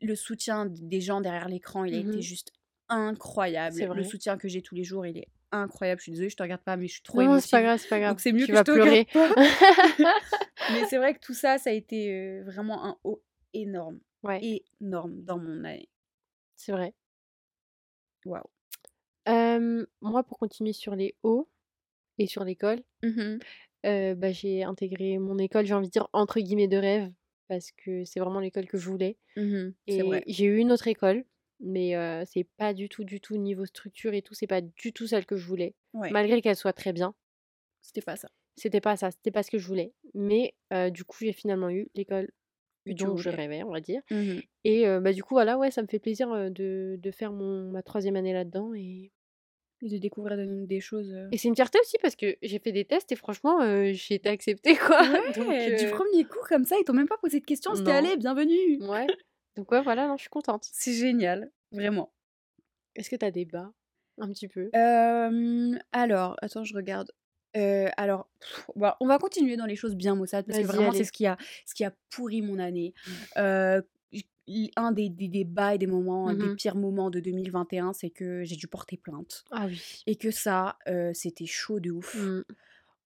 [0.00, 2.22] le soutien des gens derrière l'écran, il a été Mhm.
[2.22, 2.50] juste
[2.88, 3.78] incroyable.
[3.94, 6.00] Le soutien que j'ai tous les jours, il est incroyable.
[6.00, 7.78] Je suis désolée, je te regarde pas, mais je suis trop Non, c'est pas grave,
[7.78, 8.12] c'est pas grave.
[8.12, 9.06] Donc c'est mieux Tu que vas je te pleurer.
[10.72, 13.22] mais c'est vrai que tout ça, ça a été vraiment un haut
[13.52, 15.88] énorme, Ouais, énorme dans mon année.
[16.56, 16.94] c'est vrai.
[18.24, 18.42] Waouh.
[20.00, 21.48] Moi, pour continuer sur les hauts
[22.18, 22.82] et sur l'école,
[23.84, 27.12] euh, bah, j'ai intégré mon école, j'ai envie de dire, entre guillemets, de rêve.
[27.48, 29.18] Parce que c'est vraiment l'école que je voulais.
[29.36, 31.24] Mmh Et j'ai eu une autre école,
[31.60, 31.94] mais
[32.26, 35.26] c'est pas du tout, du tout niveau structure et tout, c'est pas du tout celle
[35.26, 35.74] que je voulais.
[35.92, 37.14] Ouais, Malgré qu'elle soit très bien,
[37.82, 39.92] c'était pas ça c'était pas ça, c'était pas ce que je voulais.
[40.14, 40.54] Mais
[40.90, 42.30] du coup, j'ai finalement eu l'école
[42.86, 44.02] dont je rêvais, on va dire.
[44.10, 47.70] Mmh Et bah, du coup, voilà, ouais, ça me fait plaisir, de de faire mon
[47.70, 49.12] ma troisième année là-dedans et
[49.82, 52.72] Et de découvrir de des choses, et c'est une fierté aussi parce que j'ai fait
[52.72, 55.02] des tests et franchement, heu, j'ai été acceptée, quoi.
[55.34, 57.92] Donc du premier coup comme ça, ils t'ont même pas posé de questions, c'était.
[57.92, 59.06] «Allez, bienvenue!» Ouais.
[59.54, 60.66] Donc ouais, voilà, non, je suis contente.
[60.72, 62.10] C'est génial, vraiment.
[62.94, 63.70] Est-ce que tu as des bas?
[64.18, 64.70] Un petit peu?
[65.92, 67.12] Alors, attends, je regarde.
[67.54, 71.04] Alors, pff, bah, on va continuer dans les choses bien maussades parce que vraiment c'est
[71.04, 71.36] ce qui a
[71.66, 72.94] ce qui a pourri mon année.
[73.36, 73.82] Mmh.
[74.76, 78.10] Un des des des bas et des moments, des Mmh pires moments de 2021, c'est
[78.10, 80.06] que j'ai dû porter plainte Ah oui.
[80.06, 82.14] et que ça, heu, c'était chaud de ouf.
[82.14, 82.42] Mmh.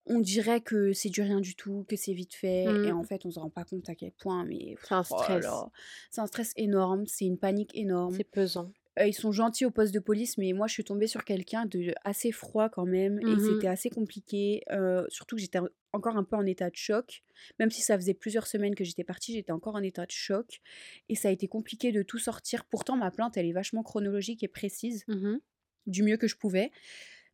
[0.07, 2.95] On dirait que c'est du rien du tout, que c'est vite fait et Mmh.
[2.95, 5.67] en fait, on se rend pas compte à quel point mais C'est un oh stress.
[6.11, 8.19] c'est un stress énorme, c'est une panique énorme.
[8.19, 8.75] C'est pesant.
[9.01, 11.67] Heu, ils sont gentils au poste de police, mais moi je suis tombée sur quelqu'un
[11.67, 15.69] de assez froid quand même et Mmh c'était assez compliqué, heu, surtout que j'étais en
[15.93, 17.23] encore un peu en état de choc.
[17.59, 20.61] Même si ça faisait plusieurs semaines que j'étais partie, j'étais encore en état de choc
[21.09, 22.65] et ça a été compliqué de tout sortir.
[22.65, 25.41] Pourtant ma plainte, elle est vachement chronologique et précise, Mmh
[25.87, 26.71] du mieux que je pouvais.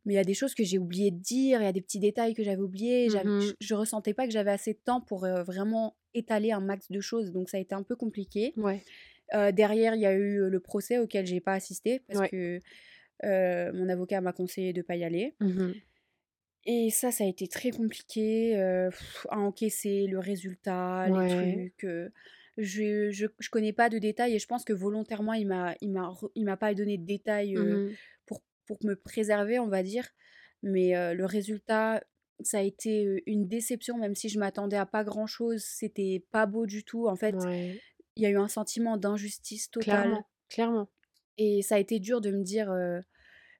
[0.05, 1.81] Mais il y a des choses que j'ai oublié de dire, il y a des
[1.81, 5.01] petits détails que j'avais oubliés, je Mmh je ressentais pas que j'avais assez de temps
[5.01, 8.57] pour, heu, vraiment étaler un max de choses, donc ça a été un peu compliqué.
[8.57, 8.87] Ouais.
[9.33, 12.31] Derrière, il y a eu, le procès auquel j'ai pas assisté parce Ouais.
[12.31, 12.61] que,
[13.23, 15.81] mon avocat m'a conseillé de pas y aller Mmh
[16.65, 18.55] et ça, ça a été très compliqué,
[19.29, 21.85] à encaisser le résultat, les trucs,
[22.57, 25.91] je je je connais pas de détails et je pense que volontairement il m'a il
[25.91, 29.83] m'a re il m'a pas donné de détails, Mmh pour pour me préserver, on va
[29.83, 30.07] dire.
[30.63, 32.03] Mais, le résultat,
[32.41, 36.45] ça a été, une déception même si je m'attendais à pas grand chose, c'était pas
[36.47, 37.07] beau du tout.
[37.07, 37.81] En fait, Ouais.
[38.17, 40.15] Il y a eu un sentiment d'injustice totale.
[40.15, 40.87] Clairement, clairement.
[41.37, 43.01] Et ça a été dur de me dire, heu,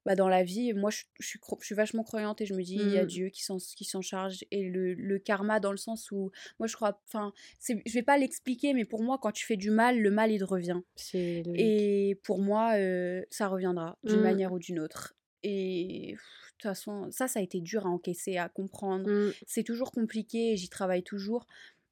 [0.05, 2.55] bah, dans la vie, moi je je suis cro je suis vachement croyante et je
[2.55, 3.07] me dis: «Il y a Mmh.
[3.07, 6.67] Dieu qui s'en qui s'en charge» et le le karma dans le sens où moi
[6.67, 9.99] je crois enfin, je vais pas l'expliquer, mais pour moi quand tu fais du mal,
[10.01, 14.21] le mal il te revient C'est et pour moi, heu, ça reviendra d'une Mmh.
[14.21, 16.17] manière ou d'une autre et de
[16.53, 19.07] toute façon, ça, ça a été dur à encaisser, à comprendre.
[19.07, 19.33] Mmh.
[19.47, 21.47] C'est toujours compliqué j'y travaille toujours,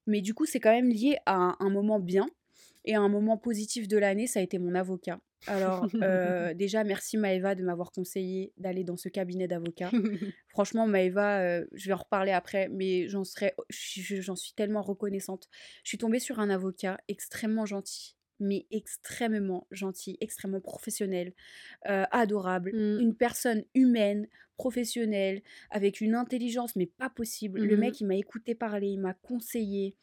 [0.08, 2.28] mais du coup, c'est quand même lié à un un moment bien
[2.86, 5.20] et un moment positif de l'année, ça a été mon avocat.
[5.48, 9.94] Alors, heu, déjà merci Maëva de m'avoir conseillé d'aller dans ce cabinet d'avocat.
[10.48, 14.54] Franchement Maëva, heu, je vais en reparler après, mais j'en serais je je j'en suis
[14.54, 15.50] tellement reconnaissante.
[15.84, 21.34] Je suis tombée sur un avocat extrêmement gentil, mais extrêmement gentil, extrêmement professionnel,
[21.90, 23.00] heu, adorable, Mmh.
[23.00, 27.60] une personne humaine, professionnelle, avec une intelligence mais pas possible.
[27.62, 29.96] Le Mmh mec, il m'a écouté parler, il m'a conseillé.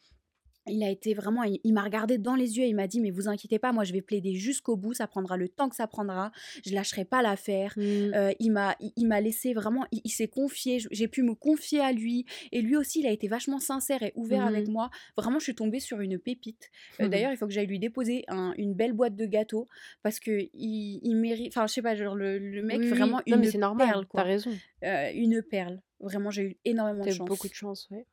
[0.67, 3.01] Il a été vraiment il il m'a regardé dans les yeux et il m'a dit:
[3.01, 5.75] «Mais vous inquiétez pas, moi je vais plaider jusqu'au bout, ça prendra le temps que
[5.75, 6.31] ça prendra,
[6.65, 7.75] je lâcherai pas l'affaire».
[7.75, 8.13] Mmh.
[8.15, 11.35] Heu, il m'a il il m'a laissé vraiment il il s'est confié, j'ai pu me
[11.35, 14.69] confier à lui et lui aussi il a été vachement sincère et ouvert avec Mmh
[14.69, 14.89] moi.
[15.17, 16.69] Vraiment je suis tombée sur une pépite.
[17.01, 17.09] Heu, mh.
[17.09, 19.67] d'ailleurs il faut que j'aille lui déposer un une belle boîte de gâteaux
[20.01, 23.37] parce qu'il il mérite enfin je sais pas, genre le le mec Oui, vraiment Non,
[23.37, 24.61] mais une c'est normal, perle quoi, raison.
[24.83, 25.81] heu, une perle.
[25.99, 27.53] Vraiment j'ai eu énormément de eu beaucoup de chance.
[27.53, 28.05] chance, ouais.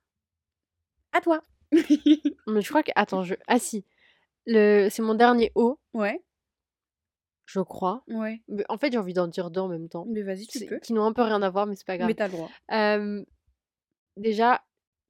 [1.13, 1.43] À toi!
[2.47, 3.85] Mais je crois que attends, je ah si,
[4.47, 6.23] le c'est mon dernier haut, Ouais,
[7.47, 8.05] je crois.
[8.09, 10.65] ouais, Mais en fait, j'ai envie d'en dire 2 en même temps, mais vas-y tu
[10.67, 12.09] peux, qui n'ont un peu rien à voir, mais c'est pas grave.
[12.09, 12.51] mais tu as le droit.
[14.17, 14.63] Déjà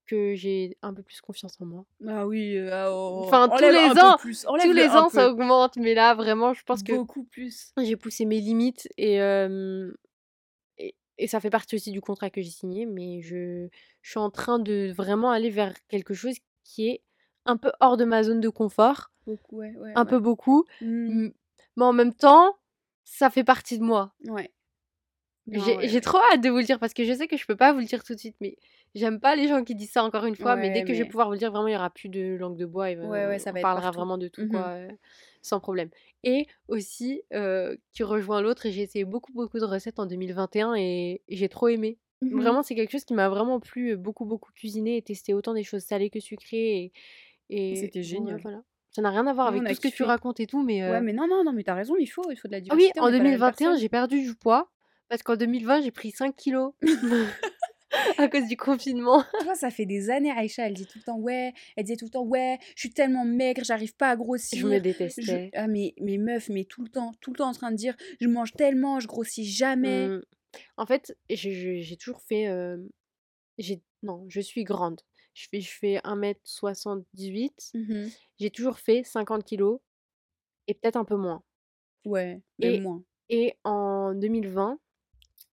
[0.06, 1.84] que j'ai un peu plus confiance en moi.
[2.06, 5.76] Ah oui, heu, ah oh, Enfin, tous les ans plus, tous les ans, ça augmente,
[5.76, 7.72] mais là, vraiment, je pense que Beaucoup plus.
[7.82, 9.16] j'ai poussé mes limites et
[10.78, 13.68] et et ça fait partie aussi du contrat que j'ai signé, mais je
[14.02, 16.36] je suis en train de vraiment aller vers quelque chose
[16.70, 17.02] qui est
[17.46, 20.10] un peu hors de ma zone de confort, Beaucoup, ouais, ouais, un ouais.
[20.10, 21.28] peu beaucoup, Mmh.
[21.76, 22.56] mais en même temps,
[23.04, 24.14] ça fait partie de moi.
[24.28, 24.50] Ouais.
[25.52, 27.72] J'ai trop hâte de vous le dire parce que je sais que je peux pas
[27.72, 28.56] vous le dire tout de suite, mais
[28.94, 31.04] j'aime pas les gens qui disent ça encore une fois, mais dès que je vais
[31.06, 32.94] pouvoir vous le dire, vraiment, il y aura plus de langue de bois et
[33.38, 34.88] ça on va parlera vraiment de tout Mmh quoi, heu,
[35.42, 35.90] sans problème.
[36.22, 40.74] Et aussi, heu, qui rejoint l'autre et j'ai essayé beaucoup, beaucoup de recettes en 2021
[40.74, 41.98] et et j'ai trop aimé.
[42.22, 42.40] Mmh.
[42.40, 45.64] Vraiment, c'est quelque chose qui m'a vraiment plu, beaucoup, beaucoup cuisiner et tester autant des
[45.64, 46.92] choses salées que sucrées et
[47.52, 48.40] et C'était ouais, génial.
[48.42, 48.62] voilà.
[48.92, 51.00] Ça n'a rien à voir avec tout ce que tu racontes et tout, mais Ouais,
[51.00, 52.74] mais non, non, non, mais tu as raison, il faut il faut de la ah
[52.74, 53.80] oui, diversité, on en n'est pas la même 2021, personne.
[53.80, 54.70] j'ai perdu du poids
[55.08, 56.72] parce qu'en 2020, j'ai pris 5 kilogrammes
[58.18, 59.24] à cause du confinement.
[59.38, 61.96] Tu vois, ça fait des années, Aïcha, elle dit tout le temps: «Ouais», elle disait
[61.96, 64.66] tout le temps: «Ouais, je suis tellement maigre, j'arrive pas à Je me grossir».
[64.68, 65.50] Je détestais.
[65.54, 67.96] ah mais mais meuf, mais tout le temps, tout le temps en train de dire:
[68.20, 70.08] «Je mange tellement, je grossis jamais».
[70.08, 70.22] Mmh.
[70.76, 72.48] En fait, j'ai toujours fait,
[74.02, 75.00] non, je suis grande.
[75.34, 77.74] je fais, je fais 1m78.
[77.74, 79.80] Mmh J'ai toujours fait 50 kilos
[80.68, 81.42] et peut-être un peu moins.
[82.04, 83.02] Ouais, même Et, moins.
[83.28, 84.78] et en 2020,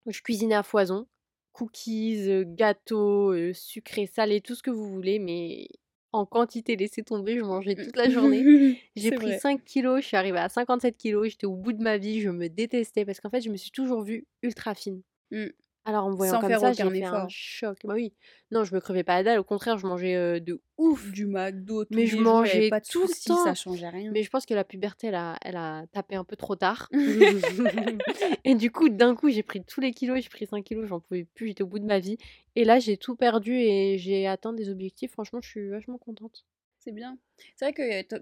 [0.06, 1.08] je cuisinais à foison.
[1.52, 5.68] Cookies, gâteaux, sucrés, salés, tout ce que vous voulez, mais
[6.12, 8.42] en quantité, laissez tomber, je mangeais toute la journée.
[8.96, 9.38] J'ai pris vrai.
[9.38, 12.30] 5 kilos, je suis arrivée à 57 kilos, j'étais au bout de ma vie, je
[12.30, 15.02] me détestais parce qu'en fait, je me suis toujours vue ultra fine.
[15.30, 15.46] Mmh.
[15.84, 17.78] Alors en me voyant Sans comme faire ça, j'ai aucun fait un choc.
[17.84, 18.12] Bah oui,
[18.50, 21.10] non, je me crevais pas la dalle, au contraire, je mangeais euh, de ouf.
[21.10, 23.08] Du McDo tous Mais les je jours, il y avait mangeais pas de tout le
[23.08, 23.44] soucis, temps.
[23.44, 24.10] ça changeait rien.
[24.12, 26.88] Mais je pense que la puberté, elle a, elle a tapé un peu trop tard.
[28.44, 31.00] et du coup, d'un coup, j'ai pris tous les kilos, j'ai pris 5 kilos, j'en
[31.00, 32.18] pouvais plus, j'étais au bout de ma vie.
[32.56, 35.12] Et là, j'ai tout perdu et j'ai atteint des objectifs.
[35.12, 36.44] Franchement, je suis vachement contente.
[36.80, 37.18] C'est bien.
[37.56, 38.20] C'est vrai que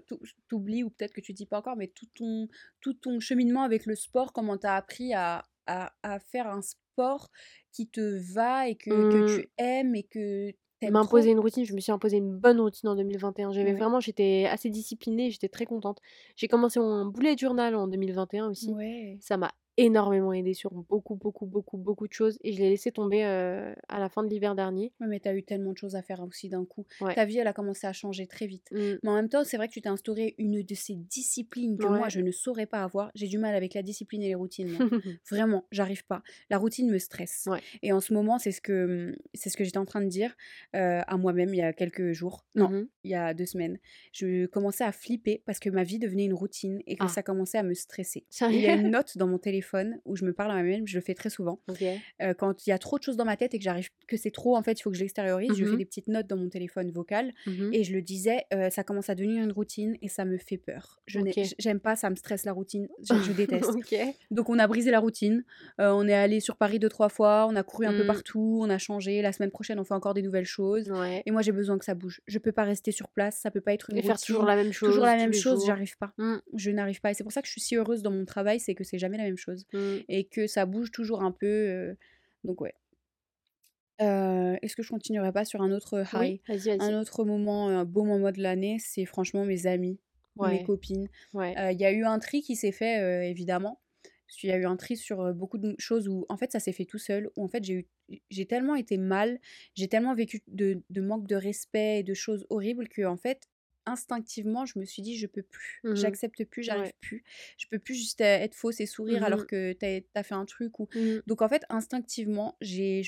[0.49, 2.49] t'oublies, ou peut-être que tu dis pas encore, mais tout ton,
[2.81, 7.29] tout ton cheminement avec le sport, comment t'as appris à, à, à faire un sport
[7.71, 10.51] qui te va et que, que Hum, tu aimes et que
[10.81, 13.51] M'imposer une routine, je me suis imposé une bonne routine en 2021.
[13.51, 15.99] J'avais vraiment, j'étais assez disciplinée, j'étais très contente.
[16.37, 18.69] J'ai commencé mon bullet journal en 2021 aussi.
[19.19, 19.51] Ça m'a
[19.85, 22.37] énormément aidé sur beaucoup, beaucoup, beaucoup, beaucoup de choses.
[22.43, 24.91] Et je l'ai laissé tomber euh, à la fin de l'hiver dernier.
[24.99, 26.85] Ouais, mais t'as eu tellement de choses à faire aussi d'un coup.
[27.01, 27.15] Ouais.
[27.15, 28.69] Ta vie, elle a commencé à changer très vite.
[28.71, 28.95] Mm.
[29.03, 31.87] Mais en même temps, c'est vrai que tu t'es instauré une de ces disciplines que
[31.87, 33.11] moi, je ne saurais pas avoir.
[33.15, 34.77] J'ai du mal avec la discipline et les routines.
[35.29, 36.21] Vraiment, j'arrive pas.
[36.49, 37.47] La routine me stresse.
[37.81, 40.35] Et en ce moment, c'est ce que, c'est ce que j'étais en train de dire
[40.75, 42.45] euh, à moi-même il y a quelques jours.
[42.55, 42.87] Non, Mhm.
[43.03, 43.79] il y a deux semaines.
[44.11, 47.07] Je commençais à flipper parce que ma vie devenait une routine et que Ah.
[47.07, 48.25] ça commençait à me stresser.
[48.41, 49.68] Il y a une note dans mon téléphone
[50.05, 51.59] où je me parle à moi-même, je le fais très souvent.
[52.21, 54.17] Euh, quand il y a trop de choses dans ma tête et que j'arrive, que
[54.17, 55.77] c'est trop, en fait, il faut que je l'extériorise, je fais Mhm.
[55.77, 57.73] des petites notes dans mon téléphone vocal Mhm.
[57.73, 60.57] et je le disais, euh, ça commence à devenir une routine et ça me fait
[60.57, 60.99] peur.
[61.05, 61.43] Je n'ai- Ok.
[61.45, 63.69] j- j'aime pas, ça me stresse la routine, je, je déteste.
[64.31, 65.43] Donc on a brisé la routine,
[65.79, 68.07] euh, on est allé sur Paris deux trois fois, on a couru un peu Mm.
[68.07, 69.21] partout, on a changé.
[69.21, 70.89] La semaine prochaine, on fait encore des nouvelles choses.
[70.91, 71.23] Ouais.
[71.25, 72.21] Et moi, j'ai besoin que ça bouge.
[72.27, 74.25] Je peux pas rester sur place, ça peut pas être une Et faire routine.
[74.35, 74.89] toujours la même chose.
[74.89, 76.13] Toujours la même chose, j'arrive pas.
[76.17, 76.37] Mm.
[76.55, 77.11] Je n'arrive pas.
[77.11, 78.97] Et c'est pour ça que je suis si heureuse dans mon travail, c'est que c'est
[78.97, 79.97] jamais la même chose Mm.
[80.07, 81.45] et que ça bouge toujours un peu.
[81.47, 81.93] euh,
[82.43, 82.73] Donc ouais.
[84.01, 86.39] Euh, Est-ce que je continuerai pas sur un autre high?
[86.47, 89.99] Oui, Un autre moment, un beau moment de l'année, c'est franchement mes amis,
[90.39, 91.09] mes copines.
[91.33, 91.53] Ouais.
[91.59, 93.81] Euh, Il y a eu un tri qui s'est fait, évidemment.
[94.29, 96.71] Qu'il y a eu un tri sur beaucoup de choses où, en fait, ça s'est
[96.71, 97.29] fait tout seul.
[97.35, 97.87] Où, en fait, j'ai eu,
[98.29, 99.39] j'ai tellement été mal,
[99.75, 103.49] j'ai tellement vécu de, de manque de respect et de choses horribles que, en fait,
[103.89, 105.81] instinctivement, je me suis dit, je peux plus.
[105.83, 105.95] Mhm.
[105.95, 106.93] J'accepte plus, j'arrive Ouais.
[107.01, 107.23] plus.
[107.57, 109.45] Je peux plus juste euh, être fausse et sourire alors Mhm.
[109.47, 110.79] que t'as as fait un truc.
[110.79, 110.87] Ou...
[110.95, 111.21] Mm.
[111.27, 113.01] Donc, en fait, instinctivement, j'ai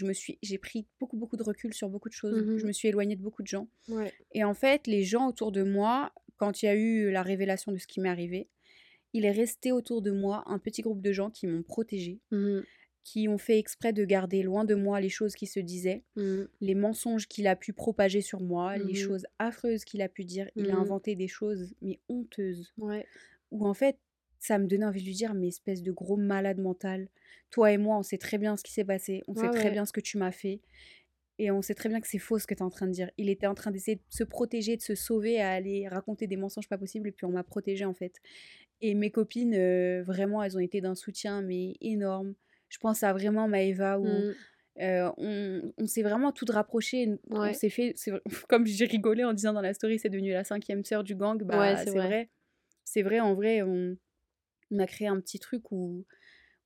[0.62, 2.58] pris beaucoup, beaucoup de recul sur beaucoup de choses.
[2.58, 3.68] Je me suis éloignée de beaucoup de gens.
[3.88, 4.12] Ouais.
[4.34, 7.72] Et en fait, les gens autour de moi, quand il y a eu la révélation
[7.72, 8.48] de ce qui m'est arrivé,
[9.14, 12.20] il est resté autour de moi un petit groupe de gens qui m'ont protégée.
[13.04, 16.48] Qui ont fait exprès de garder loin de moi les choses qui se disaient, Mm.
[16.62, 18.96] les mensonges qu'il a pu propager sur moi, les Mhm.
[18.96, 20.50] choses affreuses qu'il a pu dire.
[20.56, 20.78] Il a Mhm.
[20.78, 23.08] inventé des choses, mais honteuses, Ouais.
[23.52, 23.98] où en fait,
[24.40, 27.10] ça me donnait envie de lui dire, mais espèce de gros malade mental,
[27.52, 29.72] toi et moi, on sait très bien ce qui s'est passé, on sait Ouais, très
[29.72, 30.62] bien ce que tu m'as fait.
[31.40, 32.92] Et on sait très bien que c'est faux ce que tu es en train de
[32.92, 33.10] dire.
[33.18, 36.38] Il était en train d'essayer de se protéger, de se sauver, à aller raconter des
[36.38, 38.18] mensonges pas possibles, et puis on m'a protégée en fait.
[38.82, 42.36] Et mes copines, euh, vraiment, elles ont été d'un soutien, mais énorme.
[42.72, 44.32] Je pense à vraiment Maëva, où Mm.
[44.82, 47.20] euh, on, on s'est vraiment toutes rapprochées.
[47.30, 47.94] On s'est fait,
[48.50, 51.44] comme j'ai rigolé en disant dans la story, c'est devenu la cinquième sœur du gang.
[51.44, 52.08] Bah, Ouais, c'est vrai.
[52.08, 52.30] vrai.
[52.86, 53.98] C'est vrai, en vrai, on,
[54.72, 56.06] on a créé un petit truc où,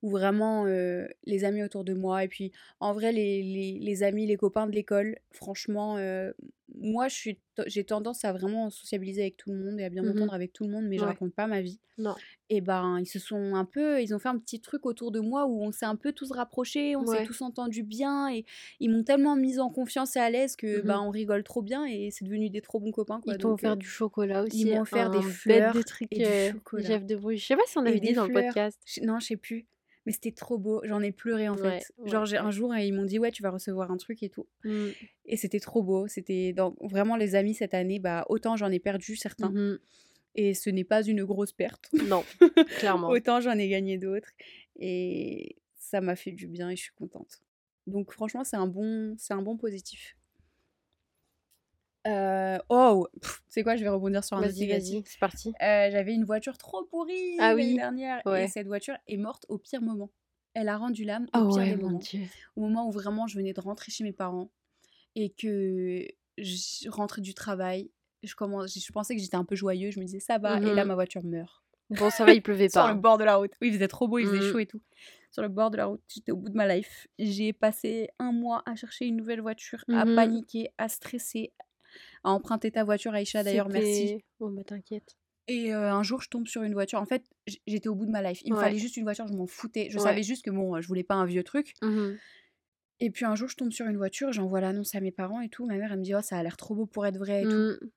[0.05, 4.03] où vraiment euh, les amis autour de moi, et puis en vrai, les, les, les
[4.03, 6.31] amis, les copains de l'école, franchement, euh,
[6.77, 7.31] moi, je
[7.67, 10.09] j'ai tendance à vraiment sociabiliser avec tout le monde et à bien Mhm.
[10.13, 11.07] m'entendre avec tout le monde, mais je Ouais.
[11.09, 11.79] raconte pas ma vie.
[11.97, 12.15] Non.
[12.49, 15.21] Et ben, ils se sont un peu, ils ont fait un petit truc autour de
[15.21, 17.25] moi où on s'est un peu tous rapprochés, on s'est Ouais.
[17.25, 18.45] tous entendus bien et
[18.81, 20.87] ils m'ont tellement mise en confiance et à l'aise que Mhm.
[20.87, 23.33] ben on rigole trop bien et c'est devenu des trop bons copains quoi.
[23.35, 24.65] Ils t'ont offert euh, du chocolat aussi.
[24.65, 26.83] m'ont offert des fleurs de trucs et du euh, chocolat.
[26.87, 27.39] Jeff de Bruges.
[27.41, 28.81] Je sais pas si on et avait dit des dans le podcast.
[28.85, 29.65] Je- Non, je sais plus.
[30.05, 30.81] Mais c'était trop beau.
[30.85, 31.91] J'en ai pleuré en Ouais, fait.
[31.97, 34.29] ouais, Genre un jour et ils m'ont dit ouais tu vas recevoir un truc et
[34.29, 34.45] tout.
[34.63, 34.87] Mm.
[35.25, 36.07] Et c'était trop beau.
[36.07, 37.99] C'était donc vraiment les amis cette année.
[37.99, 39.79] Bah autant j'en ai perdu certains Mhm.
[40.35, 41.89] et ce n'est pas une grosse perte.
[41.93, 42.23] Non,
[42.79, 43.09] clairement.
[43.09, 44.29] Autant j'en ai gagné d'autres.
[44.79, 47.41] Et ça m'a fait du bien et je suis contente.
[47.87, 50.15] Donc franchement, c'est un bon, c'est un bon positif.
[52.07, 55.49] Euh, oh, tu sais quoi, je vais rebondir sur un autre Vas-y, vas-y, c'est parti.
[55.61, 59.45] Euh, J'avais une voiture trop pourrie Ah l'année oui, dernière et cette voiture est morte
[59.49, 60.11] au pire moment.
[60.53, 61.99] Elle a rendu l'âme au Oh pire ouais, des moments.
[61.99, 62.21] dieu.
[62.55, 64.51] Au moment où vraiment je venais de rentrer chez mes parents
[65.15, 67.91] et que je rentrais du travail,
[68.23, 70.73] je, commence, je pensais que j'étais un peu joyeux, je me disais ça va, et
[70.73, 70.89] là Mhm.
[70.89, 71.63] ma voiture meurt.
[71.89, 72.93] Bon, ça va, il pleuvait Sur pas.
[72.93, 73.51] le bord de la route.
[73.61, 74.51] Oui, il faisait trop beau, il faisait Mhm.
[74.51, 74.81] chaud et tout.
[75.31, 77.07] Sur le bord de la route, j'étais au bout de ma life.
[77.19, 80.15] J'ai passé un mois à chercher une nouvelle voiture, à Mhm.
[80.15, 81.53] paniquer, à stresser,
[82.25, 84.15] à emprunter ta voiture, Aïcha, d'ailleurs, merci.
[84.39, 85.17] Oh mais t'inquiète.
[85.47, 86.99] Et heu, un jour, je tombe sur une voiture.
[87.01, 87.23] En fait,
[87.67, 88.41] j'étais au bout de ma life.
[88.45, 89.89] Il me fallait juste une voiture, je m'en foutais.
[89.91, 89.99] Je Ouais.
[89.99, 91.75] savais juste que bon, je voulais pas un vieux truc.
[91.81, 92.19] Mmh
[92.99, 95.47] Et puis un jour, je tombe sur une voiture, j'envoie l'annonce à mes parents et
[95.47, 95.65] tout.
[95.65, 97.47] Ma mère, elle me dit: «Oh, ça a l'air trop beau pour être vrai et
[97.47, 97.69] tout».
[97.69, 97.89] Mmh.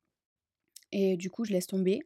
[0.92, 2.00] Et du coup, je laisse tomber.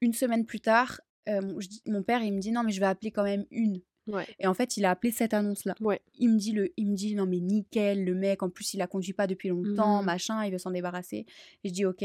[0.00, 2.86] Une semaine plus tard, je dis mon père, il me dit: «Non, mais je vais
[2.86, 3.82] appeler quand même une».
[4.06, 4.26] Ouais.
[4.38, 5.74] Et en fait, il a appelé cette annonce-là.
[5.80, 6.00] Ouais.
[6.18, 8.82] Il me dit le il me dit: «Non, mais nickel, le mec, en plus, il
[8.82, 11.24] a conduit pas depuis longtemps, Mmh machin, il veut s'en débarrasser».
[11.64, 12.04] Et je dis: «OK».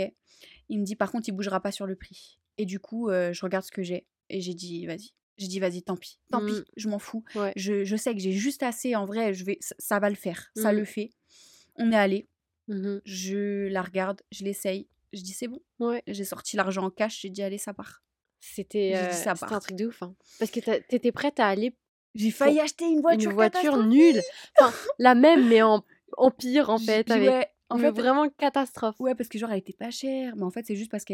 [0.69, 2.39] Il me dit: «Par contre, il bougera pas sur le prix».
[2.57, 5.12] Et du coup, heu, je regarde ce que j'ai et j'ai dit: «Vas-y».
[5.38, 6.63] J'ai dit: «Vas-y, tant pis, tant pis, Mmh.
[6.77, 7.23] je m'en fous.
[7.35, 7.53] Ouais.
[7.55, 10.51] Je je sais que j'ai juste assez, en vrai, je vais ça va le faire,
[10.55, 10.75] ça Mmh.
[10.77, 11.09] le fait».
[11.75, 12.27] On est allés,
[12.67, 15.62] Mmh je la regarde, je l'essaye, je dis: «C'est bon».
[15.79, 16.03] Ouais.
[16.07, 18.03] J'ai sorti l'argent en cash, j'ai dit: «Allez, ça part».
[18.41, 19.59] C'était, J'ai dit: heu, «Ça c'était un part».
[19.62, 20.15] truc de ouf, hein.
[20.39, 21.73] Parce que tu as tu étais prête à aller
[22.19, 24.21] J'ai failli acheter une voiture une voiture nulle.
[24.60, 25.84] Enfin, la même, mais en
[26.17, 28.97] en pire, en fait, j avec ouais, en mais fait vraiment catastrophe.
[28.99, 31.13] ouais, parce que genre, elle était pas chère, mais en fait, c'est juste parce que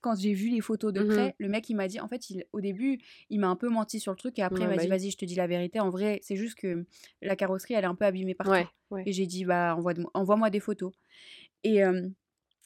[0.00, 2.30] quand j'ai vu les photos de Mmh près, le mec, il m'a dit en fait,
[2.30, 4.76] il au début, il m'a un peu menti sur le truc et après, il m'a
[4.76, 4.86] bah dit.
[4.88, 6.86] «Vas-y, je te dis la vérité, en vrai, c'est juste que
[7.22, 8.52] la carrosserie, elle est un peu abîmée partout».
[8.52, 9.06] Ouais, ouais.
[9.06, 10.92] Et j'ai dit: «Bah, envoie envoie-moi des photos».
[11.64, 12.14] Et hem,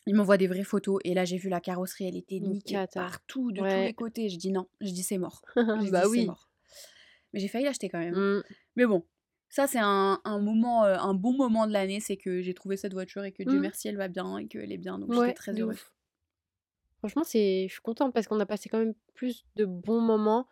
[0.07, 3.53] il m'envoie des vraies photos et là, j'ai vu la carrosserie, elle était niquée partout,
[3.53, 4.29] de tous les côtés.
[4.31, 5.43] J'ai dit: «Non», j'ai dit: «C'est mort».
[5.91, 6.27] Bah dit: «C'est oui.
[6.27, 6.51] mort».
[7.33, 8.15] Mais j'ai failli l'acheter quand même.
[8.15, 8.43] Mmh.
[8.77, 9.05] Mais bon,
[9.49, 12.77] ça, c'est un un moment, heu, un bon moment de l'année, c'est que j'ai trouvé
[12.77, 13.63] cette voiture et que Dieu Mmh.
[13.63, 15.77] merci, elle va bien et qu'elle est bien, donc j'étais Ouais, très de heureuse.
[15.77, 15.95] ouf.
[16.99, 20.47] Franchement, c'est je suis contente parce qu'on a passé quand même plus de bons moments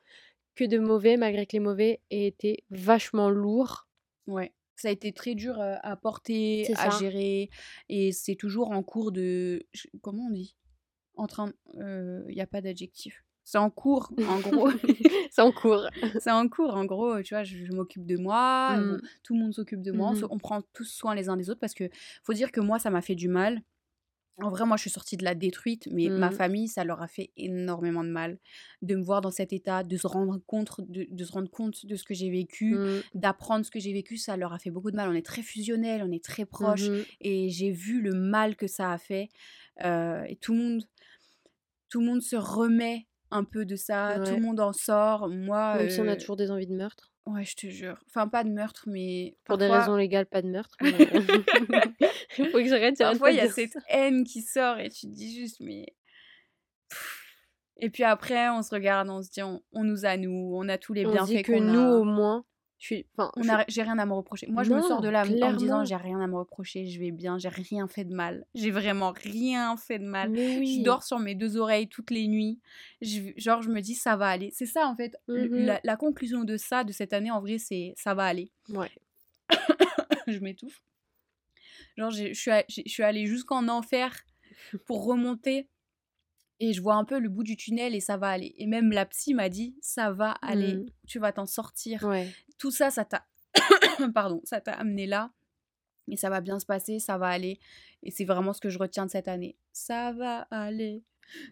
[0.56, 3.88] que de mauvais, malgré que les mauvais aient été vachement lourds.
[4.26, 7.50] Ouais, ça a été très dur, heu, à porter, à gérer
[7.88, 9.62] et c'est toujours en cours de
[10.02, 10.56] comment on dit?
[11.14, 13.24] En train il y a pas d'adjectif.
[13.44, 14.70] C'est en cours, en gros.
[15.30, 15.86] C'est en cours.
[16.18, 17.42] C'est en cours, en gros, tu vois?
[17.44, 19.10] Je je m'occupe de moi, bon, Mmh.
[19.22, 21.36] tout le monde s'occupe de moi, on se Mmh on prend tous soin les uns
[21.36, 21.88] des autres parce que
[22.22, 23.62] faut dire que moi, ça m'a fait du mal.
[24.42, 26.32] En vrai, moi, je suis sortie de là détruite, mais ma Mmh.
[26.32, 28.38] famille, ça leur a fait énormément de mal
[28.82, 31.84] de me voir dans cet état, de se rendre compte de de se rendre compte
[31.86, 33.02] de ce que j'ai vécu, Mmh.
[33.14, 35.10] d'apprendre ce que j'ai vécu, ça leur a fait beaucoup de mal.
[35.10, 38.66] On est très fusionnels, on est très proches Mmh et j'ai vu le mal que
[38.66, 39.28] ça a fait,
[39.84, 40.82] heu et tout le monde
[41.88, 45.28] tout le monde se remet un peu de ça, tout le monde en sort.
[45.28, 47.12] Moi, Même si on a heu toujours des envies de meurtre.
[47.26, 47.98] ouais, je te jure.
[48.08, 50.90] Enfin, pas de meurtre, mais Pour des raisons légales, pas de meurtre, mais
[52.38, 53.80] il faut que j'arrête, parfois, il y a cette ça.
[53.88, 55.86] haine qui sort et tu te dis juste: «Mais»
[57.82, 60.68] et puis après, on se regarde, on se dit: «On on nous a nous, on
[60.68, 62.04] a tous les On se dit bienfaits que nous, au a».
[62.04, 62.44] moins,
[63.36, 64.46] je j'ai rien à me reprocher.
[64.48, 65.84] Moi, je me sors de là en me disant: clairement.
[65.84, 68.46] «J'ai rien à me reprocher, je vais bien, j'ai rien fait de mal.
[68.54, 70.32] J'ai vraiment rien fait de mal.
[70.34, 72.58] Je dors sur mes 2 oreilles toutes les nuits».
[73.02, 74.50] Je genre, je me dis: «Ça va aller».
[74.52, 77.40] C'est ça, en fait, le Mmh la la conclusion de ça, de cette année, en
[77.40, 78.50] vrai, c'est: «Ça va aller».
[78.70, 78.90] Ouais.
[80.26, 80.80] Je m'étouffe.
[81.96, 82.32] Genre, je
[82.86, 84.16] suis allée jusqu'en enfer
[84.86, 85.68] pour remonter
[86.60, 88.92] et je vois un peu le bout du tunnel et ça va aller et même
[88.92, 90.86] la psy m'a dit: «Ça va aller, Mmh.
[91.08, 92.04] tu vas t'en sortir».
[92.04, 92.28] Ouais.
[92.58, 93.26] Tout ça, ça t'a
[94.14, 95.32] pardon, ça t'a amené là
[96.08, 97.58] et ça va bien se passer, ça va aller
[98.02, 99.56] et c'est vraiment ce que je retiens de cette année.
[99.72, 101.02] Ça va aller,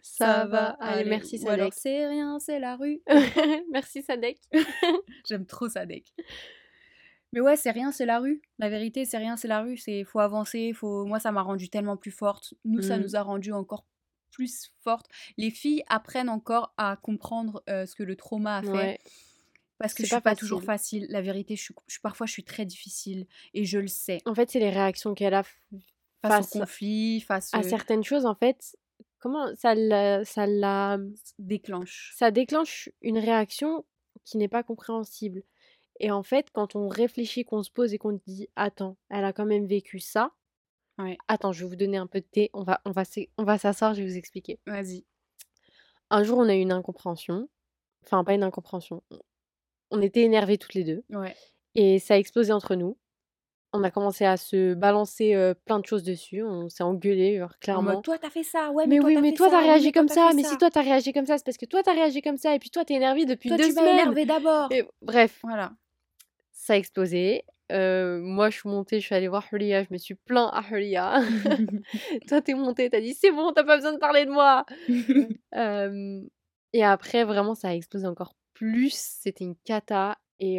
[0.03, 1.75] Ça ça va aller, aller merci ou alors Sadek.
[1.75, 3.01] c'est rien, c'est la rue.
[3.73, 4.39] Merci Sadek.
[5.29, 6.13] J'aime trop Sadek.
[7.33, 8.41] Mais ouais, c'est rien, c'est la rue.
[8.59, 9.77] La vérité, c'est rien, c'est la rue.
[9.77, 12.55] C'est faut avancer, faut moi ça m'a rendue tellement plus forte.
[12.65, 13.03] Nous, ça Mmh.
[13.03, 13.85] nous a rendues encore
[14.39, 15.09] plus fortes.
[15.39, 18.99] Les filles apprennent encore à comprendre, heu, ce que le trauma a fait Ouais.
[19.79, 21.07] parce que C'est je suis pas pas toujours facile.
[21.11, 24.21] La vérité, je suis je parfois je suis très difficile et je le sais.
[24.27, 25.43] En fait, c'est les réactions qu'elle a
[26.23, 28.77] Face au conflit, face, à heu certaines choses, en fait,
[29.21, 30.99] comment ça la ça la
[31.39, 31.99] déclenche.
[32.11, 33.85] ça déclenche une réaction
[34.25, 35.43] qui n'est pas compréhensible
[36.01, 39.35] et en fait, quand on réfléchit, qu'on se pose et qu'on dit: «Attends, elle a
[39.35, 40.33] quand même vécu ça.
[40.99, 41.17] Ouais.
[41.29, 43.03] Attends, je vais vous donner un peu de thé, on va on va
[43.39, 44.59] on va s'asseoir, je vais vous expliquer».
[44.67, 45.05] Vas-y.
[46.11, 47.49] Un jour, on a eu une incompréhension,
[48.05, 49.03] enfin pas une incompréhension,
[49.91, 51.37] on était énervées toutes les 2 Ouais.
[51.75, 52.99] et ça a explosé entre nous.
[53.75, 57.55] On a commencé à se balancer, heu, plein de choses dessus, on s'est engueulées, genre
[57.73, 58.03] En mode: clairement.
[58.03, 59.49] «Toi, tu as fait ça, ouais, mais «Mais toi, oui, tu as mais fait toi,
[59.51, 61.13] tu as ça, oui, réagi mais toi, comme ça, mais si toi, tu as réagi
[61.13, 62.93] comme ça, c'est parce que toi, tu as réagi comme ça et puis toi, tu
[62.95, 63.99] es énervée depuis Toi, 2 tu m'as semaines».
[64.01, 64.73] énervée d'abord».
[64.73, 65.73] Et bref, Voilà.
[66.53, 67.45] ça a explosé.
[67.71, 70.63] Heu, moi, je suis montée, je suis allée voir Hulia, je me suis plaint à
[70.71, 71.21] Hulia.
[72.29, 74.25] Toi, tu es montée, tu as dit: «C'est bon, tu as pas besoin de parler
[74.27, 74.65] de moi».
[76.73, 80.59] Et après, vraiment, ça a explosé encore plus, c'était une cata et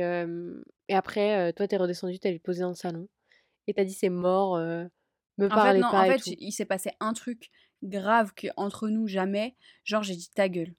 [0.87, 3.07] et après, toi, tu es redescendue, tu es allée poser dans le salon
[3.67, 4.89] et tu as dit: «C'est mort, heu,
[5.37, 6.35] me En fait, parlez non, en pas et fait, tout».
[6.39, 7.49] il s'est passé un truc
[7.83, 10.73] grave qu'entre nous jamais, genre j'ai dit: «Ta gueule»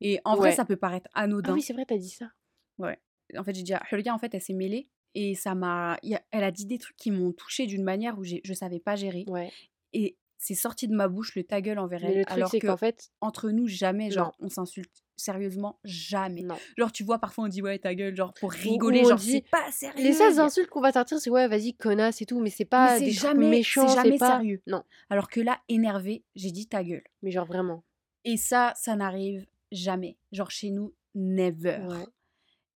[0.00, 1.54] et en vrai, ça peut paraître Ah anodin.
[1.54, 2.30] oui, c'est vrai, tu as dit ça.
[2.78, 2.98] Ouais.
[3.36, 5.98] En fait, j'ai dit à Hulga, en fait, elle s'est mêlée et ça m'a
[6.30, 9.24] elle a dit des trucs qui m'ont touchée d'une manière où je savais pas gérer
[9.28, 9.50] Ouais.
[9.92, 12.18] et c'est sorti de ma bouche le ta gueule envers Mais elle.
[12.18, 15.02] le truc, alors que qu'en fait, entre nous, jamais, genre, on s'insulte.
[15.16, 16.42] Sérieusement, jamais.
[16.42, 16.54] non.
[16.76, 19.18] Genre, tu vois, parfois on dit ouais, ta gueule, genre pour Ou, rigoler, on genre,
[19.18, 20.12] dit, c'est pas les sérieux.
[20.12, 22.62] seules y a- insultes qu'on va sortir, c'est ouais, vas-y, connasse et tout, mais c'est
[22.66, 24.36] Mais pas c'est des jamais, c'est méchants, c'est jamais pas.
[24.36, 24.62] sérieux.
[24.68, 27.02] Non, Alors que là, énervé, j'ai dit ta gueule.
[27.22, 27.82] mais genre vraiment.
[28.24, 30.18] Et ça, ça n'arrive jamais.
[30.30, 31.80] Genre chez nous, never.
[31.88, 32.06] Ouais,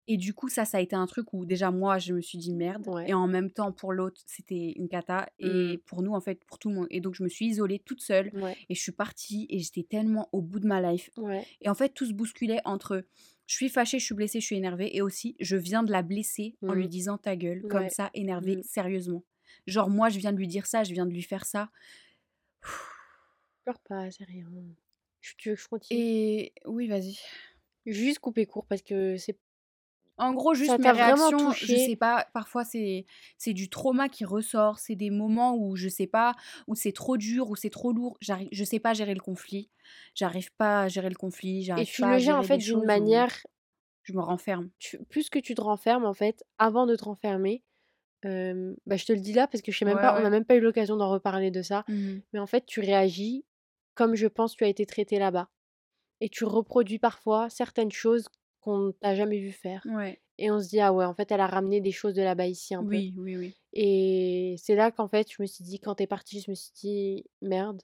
[0.08, 2.38] Et du coup, ça, ça a été un truc où déjà moi, je me suis
[2.38, 2.88] dit merde.
[2.88, 3.10] ouais.
[3.10, 5.30] Et en même temps, pour l'autre, c'était une cata.
[5.40, 6.88] Mm, Et pour nous, en fait, pour tout le monde.
[6.90, 8.32] Et donc, je me suis isolée toute seule.
[8.34, 9.46] ouais, Et je suis partie.
[9.50, 11.12] Et j'étais tellement au bout de ma life.
[11.18, 11.46] ouais.
[11.62, 13.06] Et en fait, tout se bousculait entre
[13.48, 14.96] je suis fâchée, je suis blessée, je suis énervée.
[14.96, 17.62] Et aussi, je viens de la blesser en lui Mm, disant ta gueule.
[17.70, 18.64] Comme ça, énervée, mm.
[18.64, 19.24] sérieusement.
[19.68, 21.70] Genre, moi, je viens de lui dire ça, je viens de lui faire ça.
[23.64, 24.48] Pleure pas, c'est rien.
[25.22, 26.00] Tu veux que je continue?
[26.00, 27.20] Et oui, vas-y.
[27.86, 29.38] Juste couper court parce que c'est
[30.22, 33.06] En gros, juste mes réactions, je sais pas, parfois c'est
[33.40, 36.36] c'est du trauma qui ressort, c'est des moments où je sais pas,
[36.68, 39.72] où c'est trop dur, où c'est trop lourd, je sais pas gérer le conflit,
[40.16, 42.60] j'arrive pas à gérer le conflit, Et j'arrive tu pas le à gères en fait
[42.60, 43.46] d'une manière,
[44.04, 44.72] je me renferme.
[44.80, 47.64] tu- plus que tu te renfermes en fait, avant de te renfermer,
[48.26, 50.22] euh, bah, je te le dis là parce que je sais même Ouais, pas, on
[50.22, 52.22] n'a même pas eu l'occasion d'en reparler de ça, Mhm.
[52.34, 53.46] mais en fait tu réagis
[53.96, 55.50] comme je pense tu as été traité là-bas.
[56.22, 58.28] Et tu reproduis parfois certaines choses
[58.62, 59.86] qu'on t'a jamais vu faire.
[59.90, 60.22] Ouais.
[60.38, 62.48] Et on se dit, ah ouais, en fait, elle a ramené des choses de là-bas
[62.48, 62.90] ici un peu.
[62.90, 63.56] Oui, oui, oui.
[63.74, 66.72] Et c'est là qu'en fait, je me suis dit, quand t'es partie, je me suis
[66.74, 67.82] dit, merde,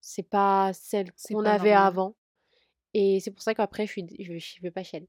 [0.00, 1.86] c'est pas celle qu'on avait normal.
[1.86, 2.16] avant.
[2.94, 5.08] Et c'est pour ça qu'après, je suis, je, je vais pas chialer.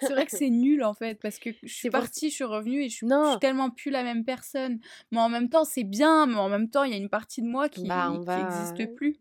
[0.00, 2.82] C'est vrai que c'est nul en fait, parce que je suis partie, je suis revenue
[2.82, 4.80] et je suis, je suis tellement plus la même personne.
[5.10, 7.42] Mais en même temps, c'est bien, mais en même temps, il y a une partie
[7.42, 8.42] de moi qui bah qui va...
[8.42, 9.16] n'existe plus.